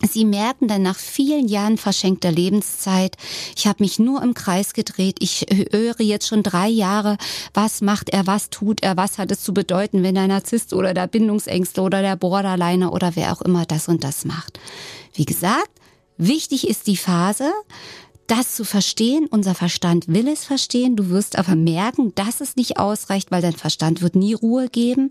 Sie 0.00 0.24
merken 0.24 0.68
dann 0.68 0.82
nach 0.82 0.96
vielen 0.96 1.48
Jahren 1.48 1.76
verschenkter 1.76 2.30
Lebenszeit, 2.30 3.16
ich 3.56 3.66
habe 3.66 3.82
mich 3.82 3.98
nur 3.98 4.22
im 4.22 4.32
Kreis 4.32 4.72
gedreht, 4.72 5.16
ich 5.18 5.46
höre 5.72 6.00
jetzt 6.00 6.28
schon 6.28 6.44
drei 6.44 6.68
Jahre, 6.68 7.16
was 7.52 7.80
macht 7.80 8.10
er, 8.10 8.26
was 8.26 8.48
tut 8.50 8.80
er, 8.82 8.96
was 8.96 9.18
hat 9.18 9.32
es 9.32 9.42
zu 9.42 9.52
bedeuten, 9.52 10.04
wenn 10.04 10.14
der 10.14 10.28
Narzisst 10.28 10.72
oder 10.72 10.94
der 10.94 11.08
Bindungsängstler 11.08 11.82
oder 11.82 12.00
der 12.00 12.14
Borderliner 12.14 12.92
oder 12.92 13.16
wer 13.16 13.32
auch 13.32 13.42
immer 13.42 13.66
das 13.66 13.88
und 13.88 14.04
das 14.04 14.24
macht. 14.24 14.60
Wie 15.14 15.24
gesagt, 15.24 15.70
wichtig 16.16 16.68
ist 16.68 16.86
die 16.86 16.96
Phase, 16.96 17.50
das 18.28 18.54
zu 18.54 18.64
verstehen. 18.64 19.26
Unser 19.26 19.54
Verstand 19.54 20.06
will 20.08 20.28
es 20.28 20.44
verstehen. 20.44 20.94
Du 20.94 21.08
wirst 21.10 21.36
aber 21.36 21.56
merken, 21.56 22.14
dass 22.14 22.40
es 22.40 22.54
nicht 22.54 22.78
ausreicht, 22.78 23.30
weil 23.30 23.42
dein 23.42 23.56
Verstand 23.56 24.02
wird 24.02 24.14
nie 24.14 24.34
Ruhe 24.34 24.68
geben 24.68 25.10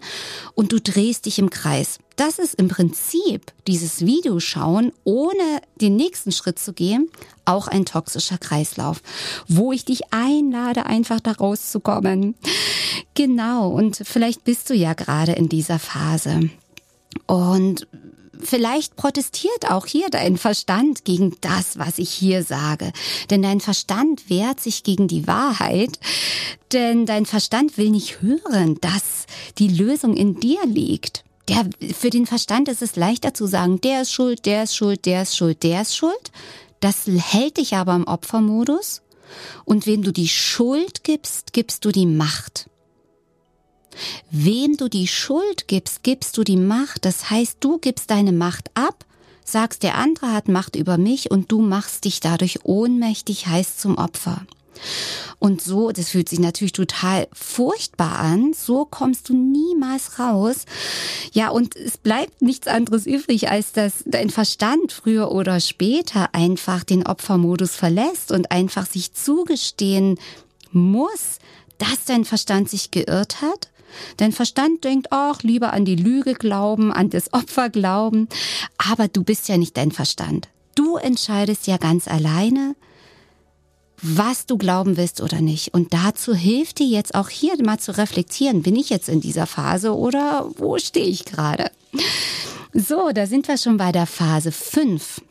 und 0.56 0.72
du 0.72 0.80
drehst 0.80 1.26
dich 1.26 1.40
im 1.40 1.50
Kreis. 1.50 2.00
Das 2.16 2.40
ist 2.40 2.56
im 2.56 2.68
Prinzip 2.68 3.52
dieses 3.68 4.06
Videoschauen, 4.06 4.92
ohne 5.04 5.62
den 5.82 5.96
nächsten 5.96 6.32
Schritt 6.32 6.58
zu 6.58 6.74
gehen, 6.74 7.10
auch 7.46 7.68
ein 7.68 7.86
toxischer 7.86 8.38
Kreislauf, 8.38 9.02
wo 9.48 9.72
ich 9.72 9.86
dich 9.86 10.14
einlade, 10.14 10.86
einfach 10.86 11.20
da 11.20 11.34
rauszukommen. 11.34 12.36
Genau. 13.14 13.70
Und 13.70 14.02
vielleicht 14.04 14.44
bist 14.44 14.70
du 14.70 14.74
ja 14.74 14.94
gerade 14.94 15.34
in 15.34 15.50
dieser 15.50 15.80
Phase. 15.80 16.50
Und 17.26 17.88
Vielleicht 18.42 18.96
protestiert 18.96 19.70
auch 19.70 19.86
hier 19.86 20.10
dein 20.10 20.38
Verstand 20.38 21.06
gegen 21.06 21.36
das, 21.42 21.78
was 21.78 21.98
ich 21.98 22.10
hier 22.10 22.44
sage. 22.44 22.92
Denn 23.30 23.42
dein 23.42 23.60
Verstand 23.60 24.30
wehrt 24.30 24.60
sich 24.60 24.84
gegen 24.84 25.08
die 25.08 25.28
Wahrheit. 25.28 26.00
Denn 26.74 27.06
dein 27.06 27.26
Verstand 27.26 27.78
will 27.78 27.90
nicht 27.90 28.22
hören, 28.22 28.80
dass 28.82 29.26
die 29.58 29.70
Lösung 29.70 30.16
in 30.16 30.40
dir 30.40 30.66
liegt. 30.66 31.24
Der, 31.48 31.66
für 31.94 32.10
den 32.10 32.26
Verstand 32.26 32.68
ist 32.68 32.82
es 32.82 32.96
leichter 32.96 33.34
zu 33.34 33.46
sagen, 33.48 33.80
der 33.82 34.02
ist 34.02 34.12
schuld, 34.12 34.46
der 34.46 34.64
ist 34.64 34.76
schuld, 34.76 35.06
der 35.06 35.22
ist 35.22 35.38
schuld, 35.38 35.64
der 35.64 35.82
ist 35.82 35.96
schuld. 35.96 36.32
Das 36.80 37.08
hält 37.08 37.58
dich 37.58 37.76
aber 37.76 37.96
im 37.96 38.06
Opfermodus. 38.06 39.02
Und 39.66 39.86
wem 39.86 40.04
du 40.04 40.12
die 40.12 40.28
Schuld 40.28 41.04
gibst, 41.04 41.54
gibst 41.54 41.86
du 41.86 41.92
die 41.92 42.06
Macht. 42.06 42.70
Wem 44.30 44.78
du 44.78 44.88
die 44.88 45.08
Schuld 45.08 45.68
gibst, 45.68 46.04
gibst 46.04 46.38
du 46.38 46.44
die 46.44 46.58
Macht. 46.58 47.06
Das 47.06 47.30
heißt, 47.30 47.58
du 47.60 47.78
gibst 47.78 48.12
deine 48.12 48.32
Macht 48.32 48.70
ab, 48.74 49.06
sagst, 49.44 49.84
der 49.84 49.96
andere 49.96 50.34
hat 50.34 50.48
Macht 50.48 50.76
über 50.76 50.98
mich 50.98 51.32
und 51.32 51.52
du 51.52 51.62
machst 51.62 52.06
dich 52.06 52.20
dadurch 52.20 52.66
ohnmächtig, 52.66 53.48
heißt 53.48 53.80
zum 53.80 53.98
Opfer. 53.98 54.46
Und 55.40 55.62
so, 55.62 55.92
das 55.92 56.10
fühlt 56.10 56.30
sich 56.30 56.40
natürlich 56.40 56.72
total 56.72 57.28
furchtbar 57.34 58.20
an. 58.20 58.54
So 58.54 58.86
kommst 58.86 59.30
du 59.30 59.34
niemals 59.34 60.20
raus. 60.20 60.66
Ja, 61.32 61.50
und 61.50 61.76
es 61.76 61.98
bleibt 61.98 62.42
nichts 62.42 62.68
anderes 62.68 63.06
übrig, 63.06 63.50
als 63.50 63.72
dass 63.72 64.04
dein 64.06 64.30
Verstand 64.30 64.92
früher 64.92 65.32
oder 65.32 65.60
später 65.60 66.34
einfach 66.34 66.84
den 66.84 67.06
Opfermodus 67.06 67.76
verlässt 67.76 68.32
und 68.32 68.52
einfach 68.52 68.88
sich 68.88 69.14
zugestehen 69.14 70.20
muss, 70.72 71.40
dass 71.78 72.06
dein 72.06 72.26
Verstand 72.26 72.70
sich 72.70 72.92
geirrt 72.92 73.42
hat 73.42 73.70
Dein 74.18 74.32
Verstand 74.32 74.84
denkt 74.84 75.12
auch 75.12 75.42
lieber 75.44 75.74
an 75.74 75.86
die 75.86 75.96
Lüge 75.96 76.34
glauben, 76.34 76.92
an 76.92 77.10
das 77.10 77.34
Opfer 77.34 77.70
glauben. 77.70 78.28
Aber 78.78 79.08
du 79.08 79.24
bist 79.24 79.48
ja 79.48 79.58
nicht 79.58 79.78
dein 79.78 79.92
Verstand. 79.92 80.50
Du 80.76 80.98
entscheidest 80.98 81.68
ja 81.68 81.78
ganz 81.78 82.08
alleine, 82.08 82.76
was 84.02 84.46
du 84.46 84.58
glauben 84.58 84.98
willst 84.98 85.22
oder 85.22 85.42
nicht. 85.42 85.74
Und 85.74 85.94
dazu 85.94 86.36
hilft 86.36 86.80
dir 86.80 86.88
jetzt 86.88 87.16
auch 87.16 87.30
hier 87.30 87.62
mal 87.64 87.80
zu 87.80 87.98
reflektieren, 87.98 88.62
bin 88.62 88.76
ich 88.76 88.90
jetzt 88.90 89.10
in 89.10 89.22
dieser 89.22 89.48
Phase 89.48 89.96
oder 89.96 90.50
wo 90.58 90.78
stehe 90.78 91.08
ich 91.08 91.26
gerade? 91.26 91.72
So, 92.74 93.12
da 93.12 93.26
sind 93.26 93.48
wir 93.48 93.58
schon 93.58 93.78
bei 93.78 93.92
der 93.92 94.06
Phase 94.06 94.52
5. 94.52 95.22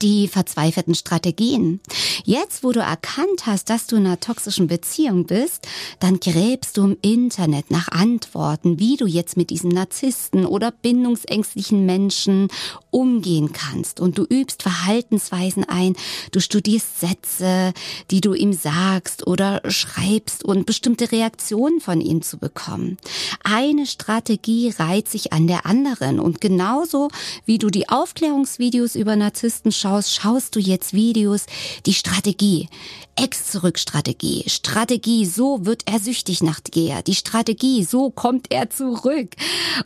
die 0.00 0.28
verzweifelten 0.28 0.94
Strategien. 0.94 1.80
Jetzt, 2.24 2.62
wo 2.62 2.72
du 2.72 2.80
erkannt 2.80 3.46
hast, 3.46 3.70
dass 3.70 3.86
du 3.86 3.96
in 3.96 4.06
einer 4.06 4.20
toxischen 4.20 4.66
Beziehung 4.66 5.26
bist, 5.26 5.66
dann 6.00 6.20
gräbst 6.20 6.76
du 6.76 6.84
im 6.84 6.96
Internet 7.02 7.70
nach 7.70 7.88
Antworten, 7.88 8.78
wie 8.78 8.96
du 8.96 9.06
jetzt 9.06 9.36
mit 9.36 9.50
diesen 9.50 9.70
Narzissten 9.70 10.46
oder 10.46 10.70
bindungsängstlichen 10.70 11.84
Menschen 11.86 12.48
umgehen 12.90 13.52
kannst. 13.52 14.00
Und 14.00 14.18
du 14.18 14.24
übst 14.24 14.62
Verhaltensweisen 14.62 15.64
ein, 15.64 15.96
du 16.30 16.40
studierst 16.40 17.00
Sätze, 17.00 17.72
die 18.10 18.20
du 18.20 18.34
ihm 18.34 18.52
sagst 18.52 19.26
oder 19.26 19.62
schreibst 19.68 20.44
und 20.44 20.66
bestimmte 20.66 21.10
Reaktionen 21.10 21.80
von 21.80 22.00
ihm 22.00 22.22
zu 22.22 22.38
bekommen. 22.38 22.98
Eine 23.42 23.86
Strategie 23.86 24.72
reiht 24.78 25.08
sich 25.08 25.32
an 25.32 25.46
der 25.46 25.66
anderen 25.66 26.20
und 26.20 26.40
genauso 26.40 27.08
wie 27.46 27.58
du 27.58 27.70
die 27.70 27.88
Aufklärungsvideos 27.88 28.94
über 28.94 29.16
Narzissten 29.16 29.71
schaust, 29.72 30.14
schaust 30.14 30.54
du 30.56 30.60
jetzt 30.60 30.92
Videos, 30.92 31.46
die 31.86 31.94
Strategie, 31.94 32.68
Ex-Zurück-Strategie, 33.16 34.44
Strategie, 34.48 35.26
so 35.26 35.66
wird 35.66 35.82
er 35.86 35.98
süchtig 35.98 36.42
nach 36.42 36.60
dir, 36.60 37.02
die 37.02 37.14
Strategie, 37.14 37.84
so 37.84 38.10
kommt 38.10 38.46
er 38.50 38.70
zurück. 38.70 39.34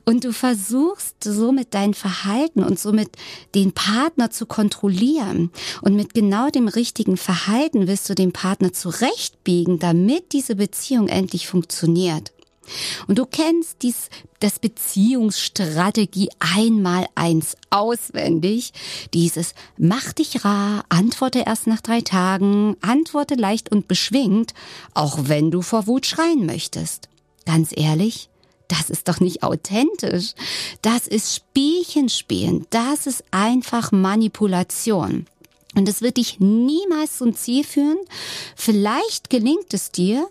Und 0.05 0.25
du 0.25 0.33
versuchst 0.33 1.25
somit 1.25 1.75
dein 1.75 1.95
Verhalten 1.95 2.63
und 2.63 2.79
somit 2.79 3.11
den 3.55 3.73
Partner 3.73 4.31
zu 4.31 4.47
kontrollieren. 4.47 5.51
Und 5.83 5.97
mit 5.97 6.15
genau 6.15 6.51
dem 6.51 6.69
richtigen 6.69 7.17
Verhalten 7.17 7.89
wirst 7.89 8.09
du 8.09 8.15
den 8.15 8.33
Partner 8.33 8.73
zurechtbiegen, 8.73 9.79
damit 9.79 10.33
diese 10.33 10.55
Beziehung 10.55 11.09
endlich 11.09 11.49
funktioniert. 11.49 12.36
Und 13.07 13.19
du 13.19 13.27
kennst 13.27 13.83
dies, 13.83 14.09
das 14.41 14.59
Beziehungsstrategie 14.59 16.29
einmal 16.39 17.07
eins 17.15 17.57
auswendig. 17.71 18.73
Dieses 19.15 19.55
mach 19.79 20.13
dich 20.13 20.45
rar, 20.45 20.85
antworte 20.89 21.45
erst 21.47 21.67
nach 21.67 21.81
drei 21.81 22.01
Tagen, 22.01 22.77
antworte 22.81 23.35
leicht 23.35 23.71
und 23.71 23.89
beschwingt, 23.89 24.55
auch 24.95 25.19
wenn 25.23 25.51
du 25.51 25.63
vor 25.63 25.87
Wut 25.87 26.07
schreien 26.07 26.47
möchtest. 26.47 27.09
Ganz 27.45 27.71
ehrlich, 27.75 28.29
das 28.69 28.91
ist 28.91 29.09
doch 29.09 29.21
nicht 29.21 29.43
authentisch. 29.43 30.35
Das 30.83 31.07
ist 31.07 31.35
Spielchen 31.35 32.09
spielen. 32.09 32.67
Das 32.71 33.07
ist 33.07 33.25
einfach 33.31 33.93
Manipulation. 33.93 35.27
Und 35.75 35.89
es 35.89 36.01
wird 36.01 36.17
dich 36.17 36.41
niemals 36.41 37.19
zum 37.19 37.35
Ziel 37.35 37.63
führen. 37.63 37.99
Vielleicht 38.57 39.31
gelingt 39.31 39.73
es 39.75 39.93
dir, 39.93 40.27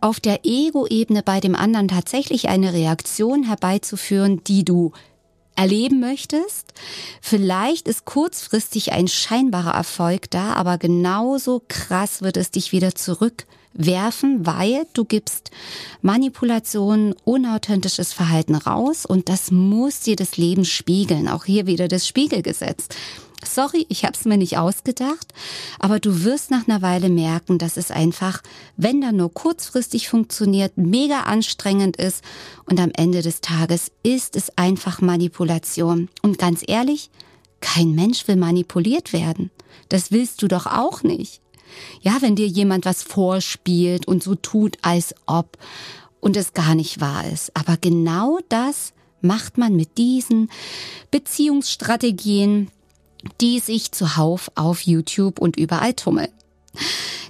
auf 0.00 0.20
der 0.20 0.40
Ego-Ebene 0.44 1.22
bei 1.22 1.40
dem 1.40 1.56
anderen 1.56 1.88
tatsächlich 1.88 2.48
eine 2.48 2.72
Reaktion 2.72 3.44
herbeizuführen, 3.44 4.42
die 4.44 4.64
du 4.64 4.92
erleben 5.56 6.00
möchtest. 6.00 6.72
Vielleicht 7.20 7.88
ist 7.88 8.04
kurzfristig 8.04 8.92
ein 8.92 9.08
scheinbarer 9.08 9.74
Erfolg 9.74 10.30
da, 10.30 10.54
aber 10.54 10.78
genauso 10.78 11.62
krass 11.68 12.22
wird 12.22 12.36
es 12.36 12.50
dich 12.50 12.72
wieder 12.72 12.94
zurückwerfen, 12.94 14.46
weil 14.46 14.86
du 14.94 15.04
gibst 15.04 15.50
Manipulation, 16.02 17.14
unauthentisches 17.24 18.12
Verhalten 18.12 18.54
raus 18.54 19.06
und 19.06 19.28
das 19.28 19.50
muss 19.50 20.00
dir 20.00 20.16
das 20.16 20.36
Leben 20.36 20.64
spiegeln. 20.64 21.28
Auch 21.28 21.44
hier 21.44 21.66
wieder 21.66 21.88
das 21.88 22.06
Spiegelgesetz. 22.06 22.88
Sorry, 23.44 23.86
ich 23.88 24.04
habe 24.04 24.14
es 24.14 24.24
mir 24.24 24.36
nicht 24.36 24.58
ausgedacht, 24.58 25.28
aber 25.78 26.00
du 26.00 26.24
wirst 26.24 26.50
nach 26.50 26.66
einer 26.68 26.82
Weile 26.82 27.08
merken, 27.08 27.58
dass 27.58 27.76
es 27.76 27.90
einfach, 27.90 28.42
wenn 28.76 29.00
da 29.00 29.12
nur 29.12 29.32
kurzfristig 29.32 30.08
funktioniert, 30.08 30.76
mega 30.76 31.22
anstrengend 31.22 31.96
ist 31.96 32.24
und 32.66 32.80
am 32.80 32.90
Ende 32.96 33.22
des 33.22 33.40
Tages 33.40 33.90
ist 34.02 34.36
es 34.36 34.56
einfach 34.56 35.00
Manipulation. 35.00 36.08
Und 36.22 36.38
ganz 36.38 36.62
ehrlich, 36.66 37.10
kein 37.60 37.94
Mensch 37.94 38.28
will 38.28 38.36
manipuliert 38.36 39.12
werden. 39.12 39.50
Das 39.88 40.10
willst 40.10 40.42
du 40.42 40.48
doch 40.48 40.66
auch 40.66 41.02
nicht. 41.02 41.40
Ja, 42.02 42.18
wenn 42.20 42.36
dir 42.36 42.46
jemand 42.46 42.84
was 42.84 43.02
vorspielt 43.02 44.06
und 44.06 44.22
so 44.22 44.34
tut, 44.34 44.76
als 44.82 45.14
ob 45.26 45.58
und 46.20 46.36
es 46.36 46.52
gar 46.52 46.74
nicht 46.74 47.00
wahr 47.00 47.26
ist. 47.30 47.54
Aber 47.56 47.76
genau 47.76 48.38
das 48.48 48.92
macht 49.20 49.58
man 49.58 49.74
mit 49.74 49.98
diesen 49.98 50.50
Beziehungsstrategien, 51.10 52.70
die 53.40 53.60
sich 53.60 53.92
zuhauf 53.92 54.50
auf 54.54 54.82
YouTube 54.82 55.38
und 55.38 55.56
überall 55.56 55.94
tummeln. 55.94 56.28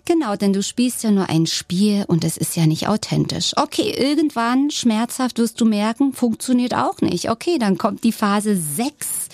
Genau, 0.07 0.37
denn 0.37 0.53
du 0.53 0.63
spielst 0.63 1.03
ja 1.03 1.11
nur 1.11 1.31
ein 1.31 1.47
Spiel 1.47 2.05
und 2.07 2.25
es 2.25 2.37
ist 2.37 2.57
ja 2.57 2.67
nicht 2.67 2.89
authentisch. 2.89 3.53
Okay, 3.57 3.95
irgendwann 3.97 4.71
schmerzhaft 4.71 5.39
wirst 5.39 5.61
du 5.61 5.65
merken, 5.65 6.13
funktioniert 6.13 6.75
auch 6.75 7.01
nicht. 7.01 7.31
Okay, 7.31 7.57
dann 7.59 7.79
kommt 7.79 8.05
die 8.05 8.13
Phase 8.13 8.55
6. 8.55 9.29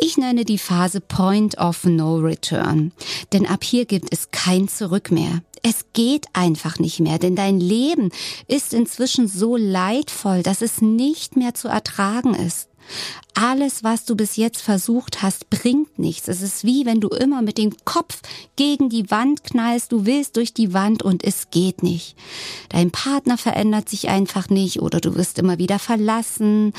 Ich 0.00 0.16
nenne 0.16 0.44
die 0.44 0.58
Phase 0.58 1.00
Point 1.00 1.58
of 1.58 1.84
No 1.84 2.16
Return. 2.16 2.90
Denn 3.32 3.46
ab 3.46 3.62
hier 3.62 3.84
gibt 3.84 4.12
es 4.12 4.32
kein 4.32 4.66
Zurück 4.66 5.12
mehr. 5.12 5.42
Es 5.62 5.84
geht 5.92 6.26
einfach 6.32 6.78
nicht 6.78 7.00
mehr, 7.00 7.18
denn 7.18 7.36
dein 7.36 7.60
Leben 7.60 8.10
ist 8.48 8.72
inzwischen 8.72 9.28
so 9.28 9.56
leidvoll, 9.56 10.42
dass 10.42 10.62
es 10.62 10.80
nicht 10.80 11.36
mehr 11.36 11.54
zu 11.54 11.68
ertragen 11.68 12.34
ist. 12.34 12.69
Alles, 13.34 13.84
was 13.84 14.04
du 14.04 14.16
bis 14.16 14.36
jetzt 14.36 14.60
versucht 14.60 15.22
hast, 15.22 15.50
bringt 15.50 15.98
nichts. 15.98 16.28
Es 16.28 16.42
ist 16.42 16.64
wie 16.64 16.86
wenn 16.86 17.00
du 17.00 17.08
immer 17.08 17.42
mit 17.42 17.58
dem 17.58 17.74
Kopf 17.84 18.20
gegen 18.56 18.88
die 18.88 19.10
Wand 19.10 19.44
knallst, 19.44 19.92
du 19.92 20.06
willst 20.06 20.36
durch 20.36 20.52
die 20.52 20.72
Wand 20.72 21.02
und 21.02 21.24
es 21.24 21.50
geht 21.50 21.82
nicht. 21.82 22.16
Dein 22.68 22.90
Partner 22.90 23.38
verändert 23.38 23.88
sich 23.88 24.08
einfach 24.08 24.48
nicht 24.48 24.82
oder 24.82 25.00
du 25.00 25.14
wirst 25.14 25.38
immer 25.38 25.58
wieder 25.58 25.78
verlassen 25.78 26.72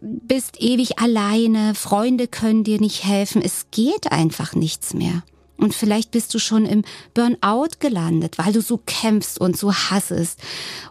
bist 0.00 0.60
ewig 0.60 0.98
alleine, 0.98 1.74
Freunde 1.74 2.26
können 2.26 2.64
dir 2.64 2.80
nicht 2.80 3.04
helfen, 3.04 3.42
es 3.42 3.66
geht 3.70 4.10
einfach 4.10 4.54
nichts 4.54 4.94
mehr. 4.94 5.22
Und 5.60 5.74
vielleicht 5.74 6.10
bist 6.10 6.32
du 6.32 6.38
schon 6.38 6.64
im 6.64 6.84
Burnout 7.12 7.78
gelandet, 7.80 8.38
weil 8.38 8.52
du 8.52 8.62
so 8.62 8.78
kämpfst 8.78 9.38
und 9.38 9.58
so 9.58 9.74
hassest. 9.74 10.40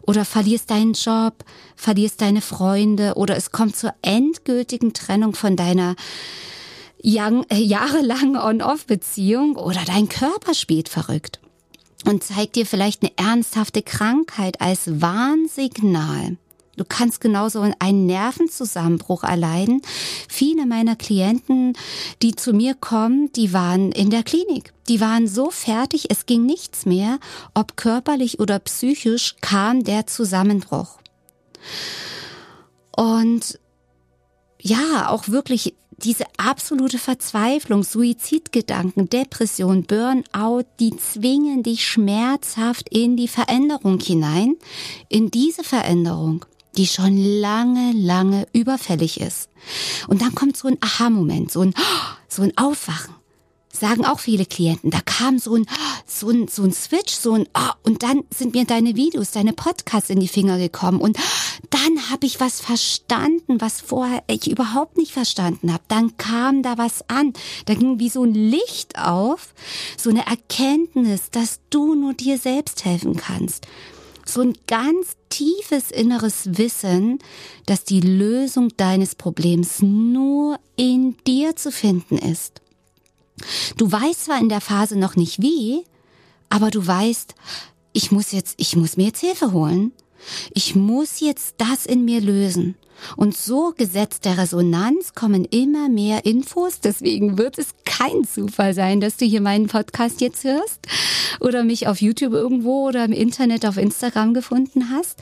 Oder 0.04 0.26
verlierst 0.26 0.70
deinen 0.70 0.94
Job, 0.94 1.44
verlierst 1.76 2.22
deine 2.22 2.42
Freunde 2.42 3.16
oder 3.16 3.36
es 3.36 3.52
kommt 3.52 3.76
zur 3.76 3.94
endgültigen 4.04 4.94
Trennung 4.94 5.34
von 5.34 5.56
deiner 5.56 5.96
young, 7.04 7.46
äh, 7.50 7.56
jahrelangen 7.56 8.38
On-Off-Beziehung 8.38 9.56
oder 9.56 9.82
dein 9.86 10.08
Körper 10.08 10.54
spielt 10.54 10.88
verrückt 10.88 11.40
und 12.06 12.24
zeigt 12.24 12.56
dir 12.56 12.66
vielleicht 12.66 13.02
eine 13.02 13.12
ernsthafte 13.18 13.82
Krankheit 13.82 14.62
als 14.62 15.02
Warnsignal. 15.02 16.38
Du 16.80 16.86
kannst 16.88 17.20
genauso 17.20 17.60
einen 17.80 18.06
Nervenzusammenbruch 18.06 19.26
erleiden. 19.26 19.82
Viele 20.30 20.65
meiner 20.65 20.96
Klienten, 20.96 21.74
die 22.22 22.36
zu 22.36 22.54
mir 22.54 22.74
kommen, 22.74 23.30
die 23.34 23.52
waren 23.52 23.92
in 23.92 24.10
der 24.10 24.24
Klinik. 24.24 24.72
Die 24.88 25.02
waren 25.02 25.28
so 25.28 25.52
fertig, 25.52 26.10
es 26.10 26.26
ging 26.26 26.46
nichts 26.46 26.86
mehr. 26.86 27.20
Ob 27.54 27.76
körperlich 27.76 28.39
oder 28.39 28.60
psychisch 28.60 29.36
kam 29.42 29.84
der 29.84 30.08
Zusammenbruch. 30.08 31.00
Und 32.96 33.60
ja, 34.62 35.10
auch 35.10 35.28
wirklich 35.28 35.76
diese 35.98 36.24
absolute 36.38 36.98
Verzweiflung, 36.98 37.84
Suizidgedanken, 37.84 39.10
Depression, 39.10 39.84
Burnout, 39.84 40.63
die 40.80 40.96
zwingen 40.96 41.62
dich 41.62 41.86
schmerzhaft 41.86 42.88
in 42.89 43.18
die 43.18 43.28
Veränderung 43.28 44.00
hinein, 44.00 44.56
in 45.10 45.30
diese 45.30 45.65
Veränderung 45.65 46.46
die 46.78 46.88
schon 46.88 47.18
lange, 47.18 47.92
lange 47.94 48.48
überfällig 48.54 49.20
ist. 49.20 49.50
Und 50.08 50.22
dann 50.22 50.36
kommt 50.36 50.58
so 50.58 50.68
ein 50.68 50.78
Aha-Moment, 50.82 51.52
so 51.52 51.62
ein, 51.62 51.74
so 52.28 52.42
ein 52.42 52.58
Aufwachen. 52.58 53.16
Sagen 53.72 54.04
auch 54.04 54.20
viele 54.20 54.46
Klienten. 54.46 54.90
Da 54.90 55.00
kam 55.02 55.40
so 55.40 55.56
ein, 55.56 55.66
so 56.06 56.30
ein, 56.30 56.48
so 56.48 56.64
ein 56.64 56.74
Switch, 56.74 57.14
so 57.14 57.34
ein, 57.34 57.48
oh, 57.56 57.72
und 57.84 58.04
dann 58.04 58.24
sind 58.34 58.54
mir 58.54 58.66
deine 58.66 58.96
Videos, 58.96 59.32
deine 59.32 59.54
Podcasts 59.54 60.10
in 60.10 60.20
die 60.20 60.28
Finger 60.28 60.58
gekommen. 60.58 61.00
Und 61.00 61.18
dann 61.70 62.10
habe 62.10 62.26
ich 62.26 62.40
was 62.40 62.62
verstanden, 62.62 63.62
was 63.62 63.82
vorher 63.82 64.24
ich 64.28 64.50
überhaupt 64.50 64.98
nicht 64.98 65.12
verstanden 65.12 65.72
habe. 65.72 65.84
Dann 65.88 66.18
kam 66.18 66.62
da 66.64 66.78
was 66.78 67.08
an. 67.10 67.34
Da 67.66 67.74
ging 67.74 68.00
wie 68.00 68.10
so 68.10 68.24
ein 68.24 68.34
Licht 68.34 68.98
auf, 69.00 69.54
so 69.98 70.10
eine 70.10 70.26
Erkenntnis, 70.26 71.30
dass 71.32 71.60
du 71.70 71.96
nur 71.96 72.14
dir 72.14 72.38
selbst 72.38 72.86
helfen 72.86 73.16
kannst 73.16 73.68
so 74.34 74.42
ein 74.42 74.54
ganz 74.68 75.15
tiefes 75.30 75.92
inneres 75.92 76.58
Wissen, 76.58 77.20
dass 77.65 77.84
die 77.84 78.02
Lösung 78.02 78.70
deines 78.78 79.15
Problems 79.15 79.82
nur 79.82 80.60
in 80.76 81.15
dir 81.28 81.56
zu 81.56 81.72
finden 81.72 82.18
ist. 82.18 82.62
Du 83.78 83.92
weißt 83.92 84.26
zwar 84.26 84.39
in 84.39 84.50
der 84.50 84.62
Phase 84.62 84.98
noch 84.98 85.15
nicht 85.15 85.42
wie, 85.42 85.84
aber 86.50 86.72
du 86.72 86.86
weißt, 86.86 87.36
ich 87.94 88.12
muss 88.12 88.32
jetzt, 88.32 88.56
ich 88.58 88.76
muss 88.76 88.98
mir 88.98 89.08
jetzt 89.08 89.22
Hilfe 89.22 89.52
holen. 89.52 89.92
Ich 90.54 90.76
muss 90.76 91.20
jetzt 91.20 91.56
das 91.58 91.86
in 91.86 92.06
mir 92.06 92.22
lösen. 92.22 92.76
Und 93.16 93.36
so 93.36 93.74
Gesetz 93.76 94.20
der 94.20 94.38
Resonanz 94.38 95.14
kommen 95.14 95.46
immer 95.46 95.90
mehr 95.90 96.26
Infos. 96.26 96.80
Deswegen 96.80 97.38
wird 97.38 97.58
es 97.58 97.70
kein 97.86 98.24
Zufall 98.24 98.74
sein, 98.74 99.02
dass 99.02 99.18
du 99.18 99.26
hier 99.26 99.42
meinen 99.42 99.68
Podcast 99.68 100.22
jetzt 100.22 100.44
hörst 100.44 100.80
oder 101.40 101.64
mich 101.64 101.88
auf 101.88 102.02
YouTube 102.02 102.34
irgendwo 102.34 102.88
oder 102.88 103.06
im 103.06 103.14
Internet 103.14 103.66
auf 103.66 103.78
Instagram 103.78 104.34
gefunden 104.34 104.90
hast, 104.90 105.20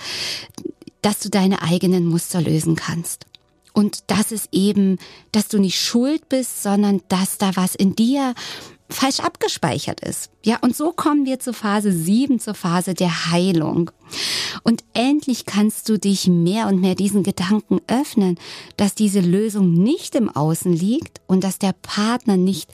dass 1.01 1.19
du 1.19 1.29
deine 1.29 1.61
eigenen 1.61 2.05
Muster 2.05 2.41
lösen 2.41 2.75
kannst. 2.75 3.25
Und 3.73 4.05
das 4.07 4.31
ist 4.31 4.49
eben, 4.51 4.97
dass 5.31 5.49
du 5.49 5.59
nicht 5.59 5.79
schuld 5.79 6.29
bist, 6.29 6.63
sondern 6.63 7.01
dass 7.09 7.37
da 7.37 7.55
was 7.55 7.75
in 7.75 7.95
dir 7.95 8.33
falsch 8.89 9.19
abgespeichert 9.19 9.99
ist. 10.01 10.29
Ja, 10.43 10.57
und 10.61 10.75
so 10.75 10.91
kommen 10.91 11.25
wir 11.25 11.39
zur 11.39 11.53
Phase 11.53 11.91
7, 11.91 12.39
zur 12.39 12.53
Phase 12.53 12.93
der 12.93 13.31
Heilung. 13.31 13.91
Und 14.63 14.83
endlich 14.93 15.45
kannst 15.45 15.89
du 15.89 15.99
dich 15.99 16.27
mehr 16.27 16.67
und 16.67 16.79
mehr 16.79 16.95
diesen 16.95 17.23
Gedanken 17.23 17.81
öffnen, 17.87 18.37
dass 18.77 18.95
diese 18.95 19.19
Lösung 19.19 19.73
nicht 19.73 20.15
im 20.15 20.29
Außen 20.29 20.71
liegt 20.71 21.21
und 21.27 21.43
dass 21.43 21.59
der 21.59 21.73
Partner 21.73 22.37
nicht 22.37 22.71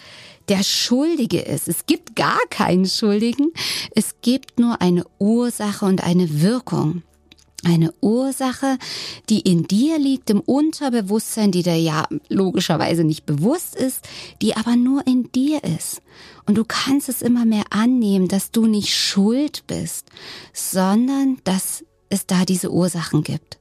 der 0.50 0.64
Schuldige 0.64 1.40
ist. 1.40 1.68
Es 1.68 1.86
gibt 1.86 2.16
gar 2.16 2.40
keinen 2.50 2.86
Schuldigen. 2.86 3.52
Es 3.96 4.16
gibt 4.22 4.60
nur 4.60 4.82
eine 4.82 5.06
Ursache 5.20 5.86
und 5.86 6.04
eine 6.04 6.42
Wirkung. 6.42 7.02
Eine 7.66 7.94
Ursache, 8.02 8.78
die 9.30 9.40
in 9.40 9.64
dir 9.68 9.98
liegt, 9.98 10.30
im 10.30 10.42
Unterbewusstsein, 10.42 11.52
die 11.52 11.64
dir 11.64 11.78
ja 11.78 12.08
logischerweise 12.28 13.04
nicht 13.04 13.26
bewusst 13.26 13.76
ist, 13.76 14.08
die 14.42 14.56
aber 14.56 14.76
nur 14.76 15.08
in 15.08 15.32
dir 15.32 15.64
ist. 15.64 16.02
Und 16.46 16.58
du 16.58 16.66
kannst 16.66 17.08
es 17.08 17.22
immer 17.22 17.46
mehr 17.46 17.64
annehmen, 17.70 18.28
dass 18.28 18.52
du 18.52 18.66
nicht 18.66 18.94
schuld 18.94 19.64
bist, 19.68 20.08
sondern 20.52 21.38
dass 21.46 21.86
es 22.10 22.26
da 22.28 22.44
diese 22.44 22.72
Ursachen 22.72 23.24
gibt. 23.24 23.60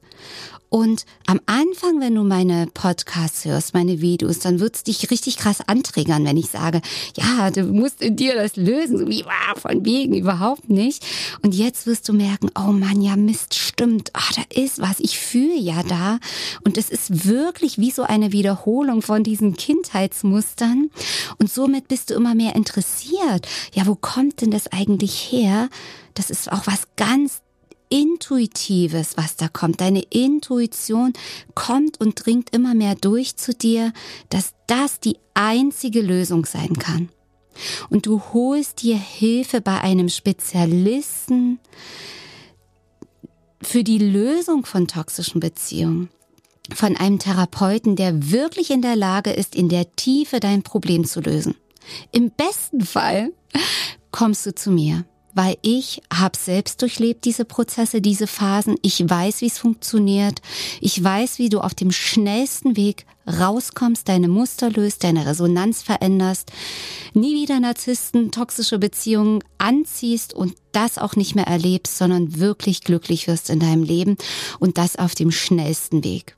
Und 0.73 1.05
am 1.27 1.39
Anfang, 1.45 1.99
wenn 1.99 2.15
du 2.15 2.23
meine 2.23 2.65
Podcasts 2.65 3.45
hörst, 3.45 3.75
meine 3.75 4.01
Videos, 4.01 4.39
dann 4.39 4.59
wird's 4.59 4.81
dich 4.81 5.11
richtig 5.11 5.37
krass 5.37 5.59
anträgern, 5.67 6.25
wenn 6.25 6.35
ich 6.35 6.49
sage, 6.49 6.81
ja, 7.15 7.51
du 7.51 7.65
musst 7.65 8.01
in 8.01 8.15
dir 8.15 8.33
das 8.33 8.55
lösen, 8.55 8.97
so 8.97 9.07
wie, 9.07 9.23
wow, 9.23 9.61
von 9.61 9.85
wegen, 9.85 10.15
überhaupt 10.15 10.71
nicht. 10.71 11.05
Und 11.43 11.53
jetzt 11.53 11.85
wirst 11.85 12.09
du 12.09 12.13
merken, 12.13 12.49
oh 12.57 12.71
Mann, 12.71 13.03
ja, 13.03 13.15
Mist, 13.15 13.53
stimmt, 13.53 14.09
ah, 14.13 14.33
da 14.35 14.41
ist 14.49 14.81
was, 14.81 14.99
ich 14.99 15.19
fühle 15.19 15.59
ja 15.59 15.83
da. 15.83 16.17
Und 16.63 16.79
es 16.79 16.89
ist 16.89 17.27
wirklich 17.27 17.77
wie 17.77 17.91
so 17.91 18.01
eine 18.01 18.31
Wiederholung 18.31 19.03
von 19.03 19.23
diesen 19.23 19.55
Kindheitsmustern. 19.55 20.89
Und 21.37 21.51
somit 21.53 21.87
bist 21.87 22.09
du 22.09 22.15
immer 22.15 22.33
mehr 22.33 22.55
interessiert. 22.55 23.47
Ja, 23.73 23.85
wo 23.85 23.93
kommt 23.93 24.41
denn 24.41 24.49
das 24.49 24.71
eigentlich 24.71 25.13
her? 25.31 25.69
Das 26.15 26.31
ist 26.31 26.51
auch 26.51 26.65
was 26.65 26.87
ganz 26.95 27.43
Intuitives, 27.93 29.17
was 29.17 29.35
da 29.35 29.47
kommt. 29.47 29.79
Deine 29.79 30.01
Intuition 30.01 31.13
kommt 31.53 32.01
und 32.01 32.25
dringt 32.25 32.49
immer 32.49 32.73
mehr 32.73 32.95
durch 32.95 33.37
zu 33.37 33.53
dir, 33.53 33.93
dass 34.29 34.55
das 34.65 34.99
die 34.99 35.19
einzige 35.35 36.01
Lösung 36.01 36.47
sein 36.47 36.73
kann. 36.79 37.09
Und 37.91 38.07
du 38.07 38.19
holst 38.33 38.81
dir 38.81 38.97
Hilfe 38.97 39.61
bei 39.61 39.79
einem 39.81 40.09
Spezialisten 40.09 41.59
für 43.61 43.83
die 43.83 43.99
Lösung 43.99 44.65
von 44.65 44.87
toxischen 44.87 45.39
Beziehungen 45.39 46.09
von 46.73 46.97
einem 46.97 47.19
Therapeuten, 47.19 47.95
der 47.95 48.31
wirklich 48.31 48.71
in 48.71 48.81
der 48.81 48.95
Lage 48.95 49.29
ist, 49.29 49.53
in 49.53 49.69
der 49.69 49.95
Tiefe 49.95 50.39
dein 50.39 50.63
Problem 50.63 51.05
zu 51.05 51.19
lösen. 51.19 51.53
Im 52.11 52.31
besten 52.31 52.81
Fall 52.81 53.33
kommst 54.09 54.47
du 54.47 54.55
zu 54.55 54.71
mir 54.71 55.05
weil 55.33 55.57
ich 55.61 56.01
habe 56.11 56.37
selbst 56.37 56.81
durchlebt 56.81 57.25
diese 57.25 57.45
Prozesse, 57.45 58.01
diese 58.01 58.27
Phasen. 58.27 58.75
Ich 58.81 59.07
weiß, 59.07 59.41
wie 59.41 59.47
es 59.47 59.57
funktioniert. 59.57 60.41
Ich 60.81 61.03
weiß, 61.03 61.39
wie 61.39 61.49
du 61.49 61.59
auf 61.59 61.73
dem 61.73 61.91
schnellsten 61.91 62.77
Weg 62.77 63.05
rauskommst, 63.25 64.07
deine 64.09 64.27
Muster 64.27 64.69
löst, 64.69 65.03
deine 65.03 65.25
Resonanz 65.25 65.81
veränderst, 65.81 66.51
nie 67.13 67.41
wieder 67.41 67.59
Narzissten, 67.59 68.31
toxische 68.31 68.79
Beziehungen 68.79 69.43
anziehst 69.57 70.33
und 70.33 70.55
das 70.71 70.97
auch 70.97 71.15
nicht 71.15 71.35
mehr 71.35 71.47
erlebst, 71.47 71.97
sondern 71.97 72.39
wirklich 72.39 72.81
glücklich 72.81 73.27
wirst 73.27 73.49
in 73.49 73.59
deinem 73.59 73.83
Leben 73.83 74.17
und 74.59 74.77
das 74.77 74.97
auf 74.97 75.15
dem 75.15 75.31
schnellsten 75.31 76.03
Weg. 76.03 76.35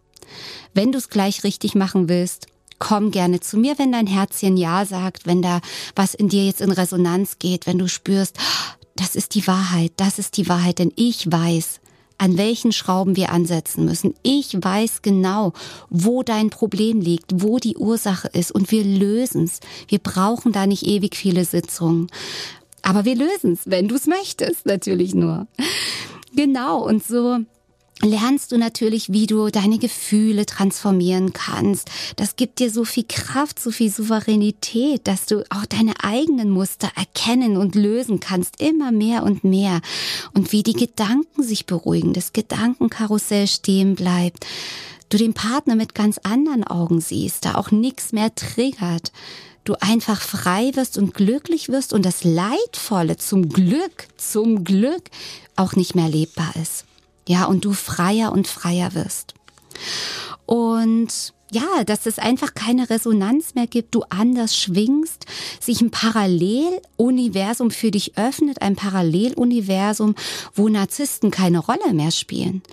Wenn 0.73 0.91
du 0.91 0.97
es 0.97 1.09
gleich 1.09 1.43
richtig 1.43 1.75
machen 1.75 2.09
willst, 2.09 2.47
komm 2.79 3.11
gerne 3.11 3.39
zu 3.39 3.57
mir, 3.57 3.77
wenn 3.79 3.91
dein 3.91 4.07
Herzchen 4.07 4.57
Ja 4.57 4.85
sagt, 4.85 5.25
wenn 5.25 5.41
da 5.41 5.61
was 5.95 6.13
in 6.13 6.29
dir 6.29 6.45
jetzt 6.45 6.61
in 6.61 6.71
Resonanz 6.71 7.39
geht, 7.39 7.67
wenn 7.67 7.79
du 7.79 7.87
spürst, 7.87 8.37
das 8.95 9.15
ist 9.15 9.35
die 9.35 9.45
Wahrheit, 9.47 9.91
das 9.97 10.19
ist 10.19 10.37
die 10.37 10.47
Wahrheit, 10.47 10.79
denn 10.79 10.91
ich 10.95 11.31
weiß, 11.31 11.81
an 12.17 12.37
welchen 12.37 12.71
Schrauben 12.71 13.17
wir 13.17 13.31
ansetzen 13.31 13.83
müssen. 13.83 14.15
Ich 14.23 14.53
weiß 14.53 15.01
genau, 15.01 15.51
wo 15.89 16.23
dein 16.23 16.49
Problem 16.49 17.01
liegt, 17.01 17.43
wo 17.43 17.57
die 17.57 17.75
Ursache 17.75 18.29
ist 18.29 18.51
und 18.51 18.71
wir 18.71 18.85
lösen 18.85 19.43
es. 19.43 19.59
Wir 19.89 19.99
brauchen 19.99 20.53
da 20.53 20.65
nicht 20.65 20.87
ewig 20.87 21.17
viele 21.17 21.43
Sitzungen. 21.43 22.07
Aber 22.81 23.03
wir 23.03 23.15
lösen 23.15 23.53
es, 23.53 23.61
wenn 23.65 23.89
du 23.89 23.95
es 23.95 24.07
möchtest, 24.07 24.65
natürlich 24.65 25.13
nur. 25.13 25.47
Genau, 26.33 26.85
und 26.85 27.03
so 27.03 27.39
lernst 28.05 28.51
du 28.51 28.57
natürlich, 28.57 29.11
wie 29.11 29.27
du 29.27 29.49
deine 29.49 29.77
Gefühle 29.77 30.45
transformieren 30.45 31.33
kannst. 31.33 31.89
Das 32.15 32.35
gibt 32.35 32.59
dir 32.59 32.71
so 32.71 32.85
viel 32.85 33.05
Kraft, 33.07 33.59
so 33.59 33.71
viel 33.71 33.91
Souveränität, 33.91 35.07
dass 35.07 35.25
du 35.25 35.43
auch 35.49 35.65
deine 35.65 35.93
eigenen 36.03 36.49
Muster 36.49 36.89
erkennen 36.95 37.57
und 37.57 37.75
lösen 37.75 38.19
kannst, 38.19 38.61
immer 38.61 38.91
mehr 38.91 39.23
und 39.23 39.43
mehr. 39.43 39.81
Und 40.33 40.51
wie 40.51 40.63
die 40.63 40.73
Gedanken 40.73 41.43
sich 41.43 41.65
beruhigen, 41.65 42.13
das 42.13 42.33
Gedankenkarussell 42.33 43.47
stehen 43.47 43.95
bleibt. 43.95 44.45
Du 45.09 45.17
den 45.17 45.33
Partner 45.33 45.75
mit 45.75 45.93
ganz 45.93 46.17
anderen 46.19 46.63
Augen 46.63 47.01
siehst, 47.01 47.45
da 47.45 47.55
auch 47.55 47.71
nichts 47.71 48.11
mehr 48.11 48.33
triggert 48.33 49.11
du 49.65 49.73
einfach 49.81 50.21
frei 50.21 50.71
wirst 50.75 50.97
und 50.97 51.13
glücklich 51.13 51.69
wirst 51.69 51.91
und 51.91 52.05
das 52.05 52.23
Leidvolle 52.23 53.17
zum 53.17 53.49
Glück, 53.49 54.07
zum 54.15 54.63
Glück 54.63 55.09
auch 55.55 55.75
nicht 55.75 55.95
mehr 55.95 56.07
lebbar 56.07 56.53
ist. 56.61 56.85
Ja, 57.27 57.45
und 57.45 57.65
du 57.65 57.73
freier 57.73 58.31
und 58.31 58.47
freier 58.47 58.93
wirst. 58.93 59.33
Und 60.45 61.33
ja, 61.51 61.83
dass 61.85 62.05
es 62.05 62.17
einfach 62.17 62.53
keine 62.53 62.89
Resonanz 62.89 63.53
mehr 63.55 63.67
gibt, 63.67 63.93
du 63.93 64.01
anders 64.09 64.57
schwingst, 64.57 65.25
sich 65.59 65.79
ein 65.79 65.91
Paralleluniversum 65.91 67.71
für 67.71 67.91
dich 67.91 68.17
öffnet, 68.17 68.61
ein 68.61 68.75
Paralleluniversum, 68.75 70.15
wo 70.53 70.67
Narzissten 70.67 71.31
keine 71.31 71.59
Rolle 71.59 71.93
mehr 71.93 72.11
spielen. 72.11 72.63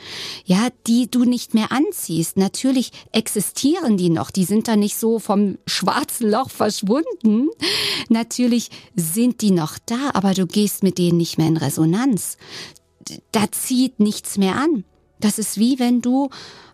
Ja, 0.45 0.69
die 0.87 1.11
du 1.11 1.25
nicht 1.25 1.55
mehr 1.55 1.71
anziehst. 1.71 2.39
Natürlich 2.39 2.93
existieren 3.13 3.99
die 3.99 4.11
noch, 4.11 4.31
die 4.31 4.45
sind 4.45 4.69
da 4.69 4.75
nicht 4.75 4.97
so 4.97 5.19
vom 5.19 5.59
schwarzen 5.67 6.31
Loch 6.31 6.51
verschwunden. 6.51 7.51
Natürlich 8.09 8.71
sind 8.97 9.43
die 9.43 9.53
noch 9.53 9.79
da, 9.85 10.11
aber 10.15 10.33
du 10.33 10.47
gehst 10.47 10.83
mit 10.83 10.99
denen 10.99 11.19
nicht 11.19 11.37
mehr 11.39 11.49
in 11.49 11.57
Resonanz 11.59 12.37
da 13.33 13.51
zieht 13.51 14.01
nichts 14.01 14.39
mehr 14.39 14.57
an. 14.57 14.85
Das 15.21 15.39
ist 15.39 15.59
wie 15.59 15.79
wenn 15.79 16.03
du 16.03 16.31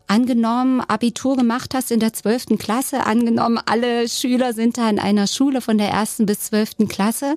angenommen 0.08 0.80
Abitur 0.80 1.36
gemacht 1.36 1.74
hast 1.74 1.90
in 1.90 2.00
der 2.00 2.12
zwölften 2.12 2.58
Klasse, 2.58 3.04
angenommen 3.04 3.60
alle 3.64 4.08
Schüler 4.08 4.54
sind 4.54 4.78
da 4.78 4.88
in 4.88 4.98
einer 4.98 5.26
Schule 5.26 5.60
von 5.60 5.78
der 5.78 5.90
ersten 5.90 6.26
bis 6.26 6.40
zwölften 6.40 6.88
Klasse 6.88 7.36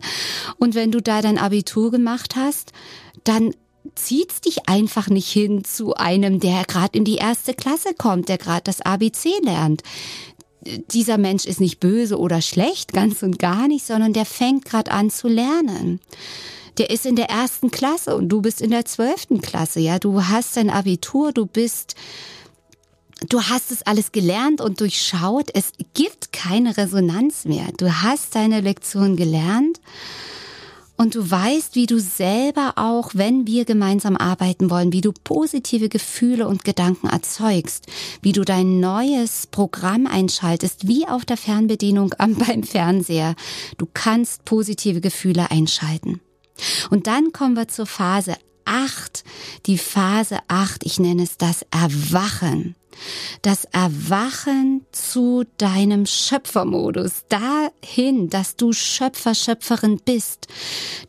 und 0.58 0.74
wenn 0.74 0.92
du 0.92 1.02
da 1.02 1.22
dein 1.22 1.38
Abitur 1.38 1.92
gemacht 1.92 2.36
hast, 2.36 2.72
dann 3.26 3.54
zieht's 3.96 4.42
dich 4.42 4.70
einfach 4.70 5.10
nicht 5.10 5.30
hin 5.30 5.66
zu 5.66 5.96
einem, 5.96 6.40
der 6.40 6.64
gerade 6.64 6.98
in 6.98 7.04
die 7.04 7.16
erste 7.16 7.54
Klasse 7.54 7.94
kommt, 7.94 8.30
der 8.30 8.38
gerade 8.38 8.62
das 8.64 8.80
ABC 8.80 9.30
lernt. 9.44 9.84
Dieser 10.94 11.18
Mensch 11.18 11.46
ist 11.46 11.60
nicht 11.60 11.80
böse 11.80 12.18
oder 12.18 12.42
schlecht, 12.42 12.94
ganz 12.94 13.24
und 13.24 13.40
gar 13.40 13.68
nicht, 13.68 13.86
sondern 13.86 14.14
der 14.14 14.26
fängt 14.26 14.64
gerade 14.64 14.92
an 14.92 15.10
zu 15.10 15.28
lernen 15.28 16.00
der 16.78 16.90
ist 16.90 17.06
in 17.06 17.16
der 17.16 17.30
ersten 17.30 17.72
Klasse 17.72 18.16
und 18.16 18.30
du 18.30 18.42
bist 18.42 18.62
in 18.62 18.72
der 18.72 18.86
zwölften 18.86 19.42
Klasse, 19.42 19.80
ja. 19.80 20.00
Du 20.00 20.24
hast 20.26 20.58
dein 20.58 20.70
Abitur, 20.70 21.32
du 21.32 21.46
bist, 21.46 21.96
du 23.30 23.42
hast 23.42 23.72
es 23.72 23.84
alles 23.84 24.12
gelernt 24.12 24.62
und 24.62 24.80
durchschaut. 24.80 25.50
Es 25.54 25.72
gibt 25.94 26.32
keine 26.32 26.78
Resonanz 26.78 27.46
mehr. 27.46 27.68
Du 27.78 28.02
hast 28.02 28.36
deine 28.36 28.62
Lektion 28.62 29.16
gelernt. 29.16 29.80
Und 31.02 31.16
du 31.16 31.32
weißt, 31.32 31.74
wie 31.74 31.88
du 31.88 32.00
selber 32.00 32.74
auch, 32.76 33.16
wenn 33.16 33.48
wir 33.48 33.66
gemeinsam 33.66 34.16
arbeiten 34.16 34.70
wollen, 34.70 34.94
wie 34.94 35.02
du 35.02 35.12
positive 35.12 35.90
Gefühle 35.90 36.48
und 36.48 36.64
Gedanken 36.64 37.08
erzeugst, 37.08 37.88
wie 38.22 38.34
du 38.34 38.44
dein 38.44 38.80
neues 38.80 39.48
Programm 39.48 40.06
einschaltest, 40.06 40.88
wie 40.88 41.08
auf 41.08 41.26
der 41.26 41.38
Fernbedienung 41.38 42.14
beim 42.20 42.62
Fernseher. 42.62 43.34
Du 43.80 43.88
kannst 43.92 44.46
positive 44.46 45.02
Gefühle 45.02 45.50
einschalten. 45.50 46.22
Und 46.90 47.08
dann 47.08 47.32
kommen 47.32 47.56
wir 47.56 47.68
zur 47.68 47.86
Phase 47.86 48.36
8. 48.66 49.24
Die 49.66 49.78
Phase 49.78 50.40
8, 50.48 50.86
ich 50.86 51.00
nenne 51.00 51.24
es 51.24 51.38
das 51.38 51.66
Erwachen 51.72 52.76
das 53.42 53.66
Erwachen 53.66 54.86
zu 54.92 55.44
deinem 55.58 56.06
Schöpfermodus, 56.06 57.24
dahin, 57.30 58.30
dass 58.30 58.56
du 58.56 58.74
Schöpfer, 58.74 59.36
Schöpferin 59.36 60.00
bist, 60.04 60.48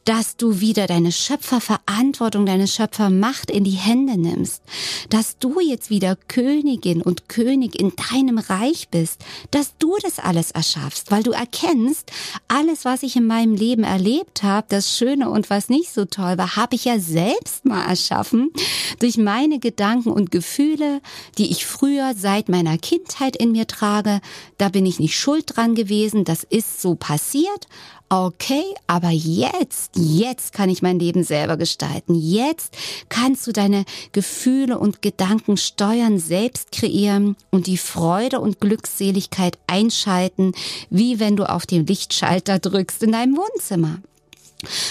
dass 0.05 0.37
du 0.37 0.61
wieder 0.61 0.87
deine 0.87 1.13
Schöpferverantwortung, 1.13 2.47
deine 2.47 2.67
Schöpfermacht 2.67 3.51
in 3.51 3.65
die 3.65 3.71
Hände 3.71 4.19
nimmst, 4.19 4.63
dass 5.11 5.39
du 5.39 5.61
jetzt 5.61 5.91
wieder 5.91 6.17
Königin 6.29 7.03
und 7.03 7.29
König 7.29 7.79
in 7.79 7.93
deinem 8.11 8.39
Reich 8.39 8.89
bist, 8.89 9.25
dass 9.51 9.77
du 9.79 9.97
das 10.03 10.19
alles 10.19 10.51
erschaffst, 10.51 11.11
weil 11.11 11.23
du 11.23 11.33
erkennst, 11.33 12.11
alles, 12.49 12.85
was 12.85 13.03
ich 13.03 13.17
in 13.17 13.27
meinem 13.27 13.55
Leben 13.55 13.85
erlebt 13.85 14.43
habe, 14.43 14.67
das 14.69 14.97
Schöne 14.97 15.31
und 15.31 15.51
was 15.51 15.69
nicht 15.69 15.93
so 15.93 16.05
toll 16.05 16.39
war, 16.39 16.57
habe 16.57 16.75
ich 16.75 16.85
ja 16.85 16.99
selbst 16.99 17.65
mal 17.65 17.85
erschaffen 17.85 18.51
durch 18.99 19.17
meine 19.17 19.59
Gedanken 19.59 20.11
und 20.11 20.31
Gefühle, 20.31 21.01
die 21.39 21.51
ich 21.51 21.67
früher 21.73 22.15
seit 22.17 22.49
meiner 22.49 22.77
Kindheit 22.79 23.37
in 23.37 23.53
mir 23.53 23.67
trage. 23.67 24.21
Da 24.59 24.69
bin 24.69 24.87
ich 24.87 25.01
nicht 25.01 25.19
schuld 25.19 25.57
dran 25.57 25.75
gewesen. 25.75 26.25
Das 26.25 26.45
ist 26.45 26.83
so 26.83 26.95
passiert. 26.95 27.67
Okay, 28.09 28.65
aber 28.87 29.09
jetzt, 29.09 29.93
jetzt 29.97 30.53
kann 30.53 30.69
ich 30.69 30.83
mein 30.83 30.99
Leben 30.99 31.25
selber 31.25 31.57
gestalten. 31.57 32.15
Jetzt 32.15 32.77
kannst 33.09 33.47
du 33.47 33.53
deine 33.53 33.87
Gefühle 34.13 34.79
und 34.79 35.01
Gedanken 35.01 35.57
steuern, 35.57 36.19
selbst 36.19 36.73
kreieren 36.73 37.37
und 37.51 37.67
die 37.67 37.79
Freude 37.79 38.41
und 38.41 38.61
Glückseligkeit 38.61 39.59
einschalten, 39.67 40.53
wie 40.91 41.21
wenn 41.21 41.37
du 41.37 41.49
auf 41.49 41.65
den 41.65 41.87
Lichtschalter 41.87 42.59
drückst 42.59 43.03
in 43.03 43.13
deinem 43.13 43.35
Wohnzimmer. 43.39 43.99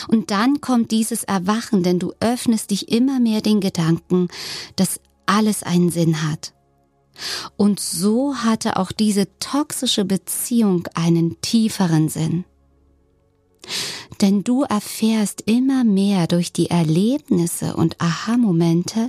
Und 0.08 0.32
dann 0.32 0.60
kommt 0.60 0.90
dieses 0.90 1.24
Erwachen, 1.24 1.84
denn 1.84 2.00
du 2.00 2.14
öffnest 2.20 2.72
dich 2.72 2.92
immer 2.92 3.20
mehr 3.20 3.42
den 3.42 3.60
Gedanken, 3.60 4.30
dass 4.76 5.00
alles 5.28 5.62
einen 5.62 5.92
Sinn 5.92 6.28
hat. 6.28 6.54
Und 7.58 7.80
so 7.80 8.36
hatte 8.36 8.78
auch 8.78 8.92
diese 8.92 9.28
toxische 9.40 10.06
Beziehung 10.06 10.88
einen 10.94 11.40
tieferen 11.42 12.10
Sinn. 12.10 12.46
Denn 14.22 14.44
du 14.44 14.64
erfährst 14.64 15.42
immer 15.46 15.84
mehr 15.84 16.28
durch 16.28 16.52
die 16.52 16.70
Erlebnisse 16.70 17.76
und 17.76 18.00
Aha-Momente, 18.00 19.08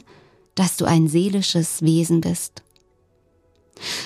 dass 0.55 0.77
du 0.77 0.85
ein 0.85 1.09
seelisches 1.09 1.83
Wesen 1.83 2.21
bist. 2.21 2.63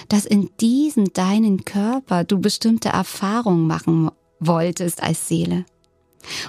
Dass 0.08 0.24
in 0.24 0.50
diesem 0.60 1.12
deinen 1.12 1.64
Körper 1.64 2.24
du 2.24 2.40
bestimmte 2.40 2.88
Erfahrungen 2.88 3.66
machen 3.66 4.10
wolltest 4.40 5.02
als 5.02 5.28
Seele. 5.28 5.64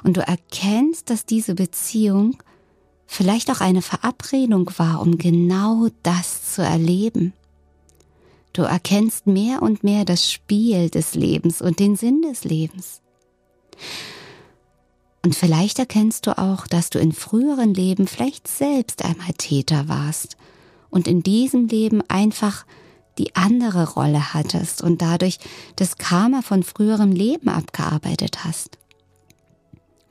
Und 0.03 0.17
du 0.17 0.21
erkennst, 0.21 1.09
dass 1.09 1.25
diese 1.25 1.55
Beziehung 1.55 2.37
vielleicht 3.05 3.49
auch 3.51 3.61
eine 3.61 3.81
Verabredung 3.81 4.69
war, 4.77 5.01
um 5.01 5.17
genau 5.17 5.87
das 6.03 6.53
zu 6.53 6.61
erleben. 6.61 7.33
Du 8.57 8.63
erkennst 8.63 9.27
mehr 9.27 9.61
und 9.61 9.83
mehr 9.83 10.03
das 10.03 10.31
Spiel 10.31 10.89
des 10.89 11.13
Lebens 11.13 11.61
und 11.61 11.77
den 11.77 11.95
Sinn 11.95 12.23
des 12.23 12.43
Lebens. 12.43 13.03
Und 15.23 15.35
vielleicht 15.35 15.77
erkennst 15.77 16.25
du 16.25 16.35
auch, 16.35 16.65
dass 16.65 16.89
du 16.89 16.97
in 16.97 17.11
früheren 17.11 17.75
Leben 17.75 18.07
vielleicht 18.07 18.47
selbst 18.47 19.05
einmal 19.05 19.33
Täter 19.37 19.87
warst 19.87 20.37
und 20.89 21.07
in 21.07 21.21
diesem 21.21 21.67
Leben 21.67 22.01
einfach 22.07 22.65
die 23.19 23.35
andere 23.35 23.91
Rolle 23.91 24.33
hattest 24.33 24.81
und 24.81 25.03
dadurch 25.03 25.37
das 25.75 25.97
Karma 25.97 26.41
von 26.41 26.63
früherem 26.63 27.11
Leben 27.11 27.49
abgearbeitet 27.49 28.43
hast. 28.43 28.79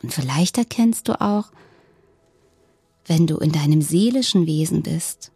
Und 0.04 0.14
vielleicht 0.14 0.56
erkennst 0.56 1.08
du 1.08 1.20
auch, 1.20 1.50
wenn 3.06 3.26
du 3.26 3.38
in 3.38 3.50
deinem 3.50 3.82
seelischen 3.82 4.46
Wesen 4.46 4.84
bist, 4.84 5.32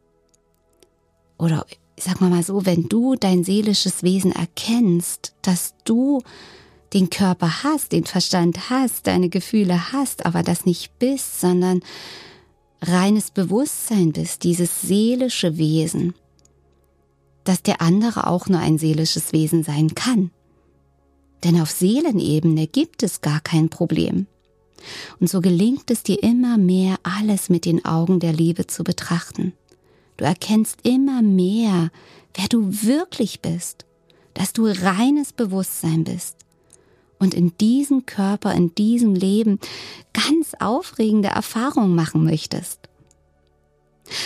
oder 1.40 1.66
sag 2.04 2.20
mal 2.20 2.30
mal 2.30 2.42
so, 2.42 2.66
wenn 2.66 2.88
du 2.88 3.14
dein 3.14 3.44
seelisches 3.44 4.02
Wesen 4.02 4.32
erkennst, 4.32 5.34
dass 5.42 5.74
du 5.84 6.22
den 6.92 7.10
Körper 7.10 7.62
hast, 7.62 7.92
den 7.92 8.04
Verstand 8.04 8.70
hast, 8.70 9.06
deine 9.06 9.28
Gefühle 9.28 9.92
hast, 9.92 10.26
aber 10.26 10.42
das 10.42 10.66
nicht 10.66 10.98
bist, 10.98 11.40
sondern 11.40 11.80
reines 12.82 13.30
Bewusstsein 13.30 14.12
bist, 14.12 14.44
dieses 14.44 14.82
seelische 14.82 15.58
Wesen, 15.58 16.14
dass 17.44 17.62
der 17.62 17.80
andere 17.80 18.26
auch 18.26 18.48
nur 18.48 18.60
ein 18.60 18.78
seelisches 18.78 19.32
Wesen 19.32 19.62
sein 19.62 19.94
kann. 19.94 20.30
Denn 21.44 21.60
auf 21.60 21.70
Seelenebene 21.70 22.66
gibt 22.66 23.02
es 23.02 23.20
gar 23.20 23.40
kein 23.40 23.68
Problem. 23.68 24.26
Und 25.20 25.28
so 25.28 25.40
gelingt 25.40 25.90
es 25.90 26.02
dir 26.02 26.22
immer 26.22 26.56
mehr, 26.56 26.96
alles 27.02 27.50
mit 27.50 27.64
den 27.64 27.84
Augen 27.84 28.20
der 28.20 28.32
Liebe 28.32 28.66
zu 28.66 28.84
betrachten. 28.84 29.52
Du 30.20 30.26
erkennst 30.26 30.80
immer 30.83 31.22
mehr, 31.22 31.90
wer 32.35 32.46
du 32.48 32.83
wirklich 32.83 33.40
bist, 33.40 33.87
dass 34.35 34.52
du 34.52 34.66
reines 34.66 35.33
Bewusstsein 35.33 36.04
bist 36.04 36.37
und 37.18 37.33
in 37.33 37.56
diesem 37.56 38.04
Körper, 38.04 38.52
in 38.52 38.74
diesem 38.74 39.14
Leben 39.14 39.59
ganz 40.12 40.52
aufregende 40.61 41.28
Erfahrungen 41.28 41.94
machen 41.94 42.22
möchtest. 42.22 42.80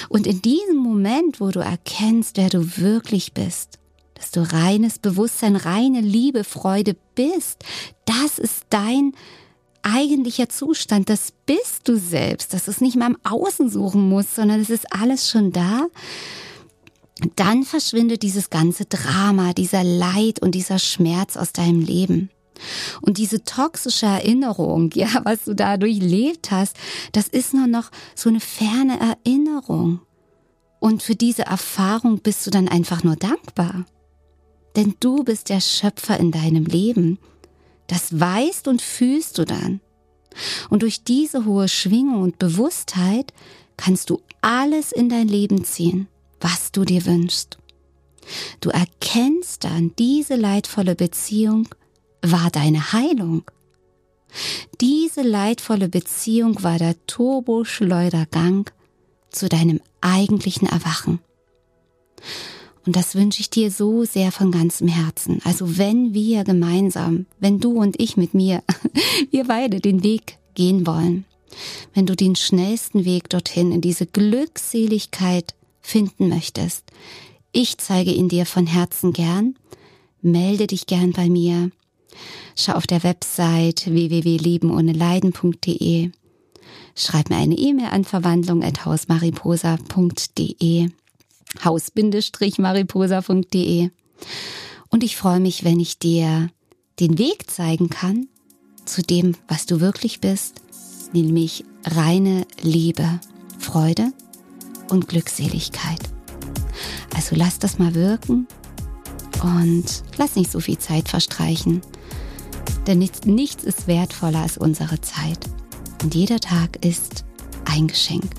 Und 0.09 0.26
in 0.26 0.42
diesem 0.42 0.78
Moment, 0.78 1.40
wo 1.40 1.52
du 1.52 1.61
erkennst, 1.61 2.38
wer 2.38 2.48
du 2.48 2.76
wirklich 2.76 3.33
bist, 3.33 3.78
dass 4.14 4.33
du 4.33 4.40
reines 4.40 4.98
Bewusstsein, 4.98 5.54
reine 5.54 6.00
Liebe, 6.00 6.42
Freude 6.42 6.96
bist, 7.14 7.64
das 8.04 8.40
ist 8.40 8.64
dein 8.68 9.12
eigentlicher 9.85 10.49
Zustand, 10.49 11.09
das 11.09 11.33
bist 11.47 11.87
du 11.87 11.99
selbst, 11.99 12.53
dass 12.53 12.64
du 12.64 12.70
es 12.70 12.81
nicht 12.81 12.97
mal 12.97 13.11
im 13.11 13.18
Außen 13.23 13.68
suchen 13.68 14.09
musst, 14.09 14.35
sondern 14.35 14.61
es 14.61 14.70
ist 14.70 14.92
alles 14.92 15.31
schon 15.31 15.53
da, 15.53 15.87
dann 17.37 17.62
verschwindet 17.64 18.23
dieses 18.23 18.51
ganze 18.51 18.87
Drama, 18.87 19.53
dieser 19.53 19.85
Leid 19.85 20.40
und 20.40 20.55
dieser 20.55 20.79
Schmerz 20.79 21.37
aus 21.37 21.53
deinem 21.53 21.81
Leben. 21.81 22.31
Und 23.03 23.18
diese 23.18 23.44
toxische 23.44 24.07
Erinnerung, 24.07 24.90
ja, 24.94 25.09
was 25.25 25.44
du 25.44 25.55
da 25.55 25.77
durchlebt 25.77 26.51
hast, 26.51 26.77
das 27.12 27.29
ist 27.29 27.55
nur 27.55 27.66
noch 27.66 27.90
so 28.14 28.29
eine 28.29 28.40
ferne 28.40 28.99
Erinnerung. 29.01 30.01
Und 30.81 31.03
für 31.03 31.14
diese 31.14 31.47
Erfahrung 31.47 32.20
bist 32.20 32.47
du 32.47 32.51
dann 32.51 32.68
einfach 32.68 33.05
nur 33.05 33.16
dankbar. 33.16 33.87
Denn 34.77 34.94
du 35.01 35.25
bist 35.25 35.49
der 35.49 35.61
Schöpfer 35.61 36.18
in 36.18 36.31
deinem 36.31 36.64
Leben 36.64 37.18
das 37.87 38.18
weißt 38.18 38.68
und 38.68 38.83
fühlst 38.83 39.38
du 39.38 39.44
dann. 39.44 39.81
Und 40.70 40.83
durch 40.83 41.05
diese 41.05 41.44
hohe 41.44 41.68
Schwingung 41.68 42.23
und 42.23 42.38
Bewusstheit 42.38 43.33
kannst 43.77 44.11
du 44.11 44.20
alles 44.40 44.92
in 44.92 45.09
dein 45.09 45.29
Leben 45.29 45.64
ziehen, 45.64 46.09
was 46.40 46.73
du 46.73 46.85
dir 46.85 47.07
wünschst. 47.07 47.59
Du 48.61 48.70
erkennst 48.70 49.64
dann, 49.64 49.94
diese 49.99 50.37
leidvolle 50.37 50.94
Beziehung 50.94 51.68
war 52.23 52.51
deine 52.51 52.92
Heilung. 52.92 53.44
Diese 54.81 55.23
leidvolle 55.23 55.88
Beziehung 55.88 56.62
war 56.62 56.79
der 56.79 56.94
Turboschleudergang 57.07 58.70
zu 59.31 59.49
deinem 59.49 59.81
eigentlichen 60.01 60.66
Erwachen. 60.68 61.20
Und 62.87 62.97
das 62.97 63.14
wünsche 63.14 63.40
ich 63.40 63.51
dir 63.51 63.70
so 63.70 64.05
sehr 64.05 64.33
von 64.33 64.51
ganzem 64.51 64.88
Herzen. 64.88 65.40
Also 65.44 65.79
wenn 65.79 66.12
wir 66.12 66.42
gemeinsam, 66.44 67.27
wenn 67.40 67.61
du 67.61 67.81
und 67.81 67.99
ich 68.01 68.16
mit 68.16 68.33
mir, 68.35 68.62
wir 69.31 69.44
beide 69.44 69.81
den 69.81 70.03
Weg 70.03 70.38
gehen 70.55 70.85
wollen, 70.87 71.25
wenn 71.94 72.07
du 72.07 72.16
den 72.16 72.37
schnellsten 72.37 73.05
Weg 73.05 73.29
dorthin 73.31 73.73
in 73.73 73.81
diese 73.81 74.07
Glückseligkeit 74.07 75.55
finden 75.81 76.29
möchtest, 76.29 76.85
ich 77.53 77.79
zeige 77.79 78.11
ihn 78.11 78.29
dir 78.29 78.44
von 78.47 78.66
Herzen 78.66 79.12
gern. 79.12 79.55
Melde 80.20 80.66
dich 80.66 80.87
gern 80.87 81.12
bei 81.12 81.29
mir. 81.29 81.70
Schau 82.57 82.73
auf 82.73 82.87
der 82.87 83.03
Website 83.05 83.87
www.lebenohneleiden.de. 83.87 86.11
Schreib 86.97 87.29
mir 87.31 87.37
eine 87.37 87.57
E-Mail 87.57 87.87
an 87.87 88.05
verwandlung.hausmariposa.de 88.05 90.88
haus-mariposa.de. 91.64 93.90
Und 94.90 95.02
ich 95.02 95.16
freue 95.16 95.40
mich, 95.40 95.64
wenn 95.64 95.80
ich 95.80 95.98
dir 95.98 96.50
den 97.00 97.18
Weg 97.18 97.50
zeigen 97.50 97.90
kann 97.90 98.28
zu 98.85 99.02
dem, 99.02 99.37
was 99.48 99.66
du 99.66 99.80
wirklich 99.80 100.20
bist, 100.20 100.62
nämlich 101.12 101.64
reine 101.85 102.46
Liebe, 102.62 103.20
Freude 103.59 104.12
und 104.90 105.09
Glückseligkeit. 105.09 106.00
Also 107.14 107.37
lass 107.37 107.59
das 107.59 107.78
mal 107.78 107.94
wirken 107.94 108.46
und 109.42 110.02
lass 110.16 110.37
nicht 110.37 110.50
so 110.50 110.61
viel 110.61 110.78
Zeit 110.78 111.09
verstreichen, 111.09 111.80
denn 112.87 112.98
nichts, 112.98 113.24
nichts 113.24 113.64
ist 113.64 113.87
wertvoller 113.87 114.40
als 114.40 114.59
unsere 114.59 115.00
Zeit. 115.00 115.38
Und 116.02 116.14
jeder 116.14 116.40
Tag 116.40 116.85
ist 116.85 117.24
ein 117.64 117.87
Geschenk. 117.87 118.30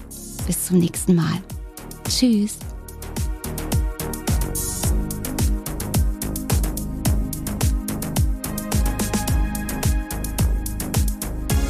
Bis 0.45 0.65
zum 0.65 0.77
nächsten 0.77 1.15
Mal. 1.15 1.41
Tschüss. 2.07 2.57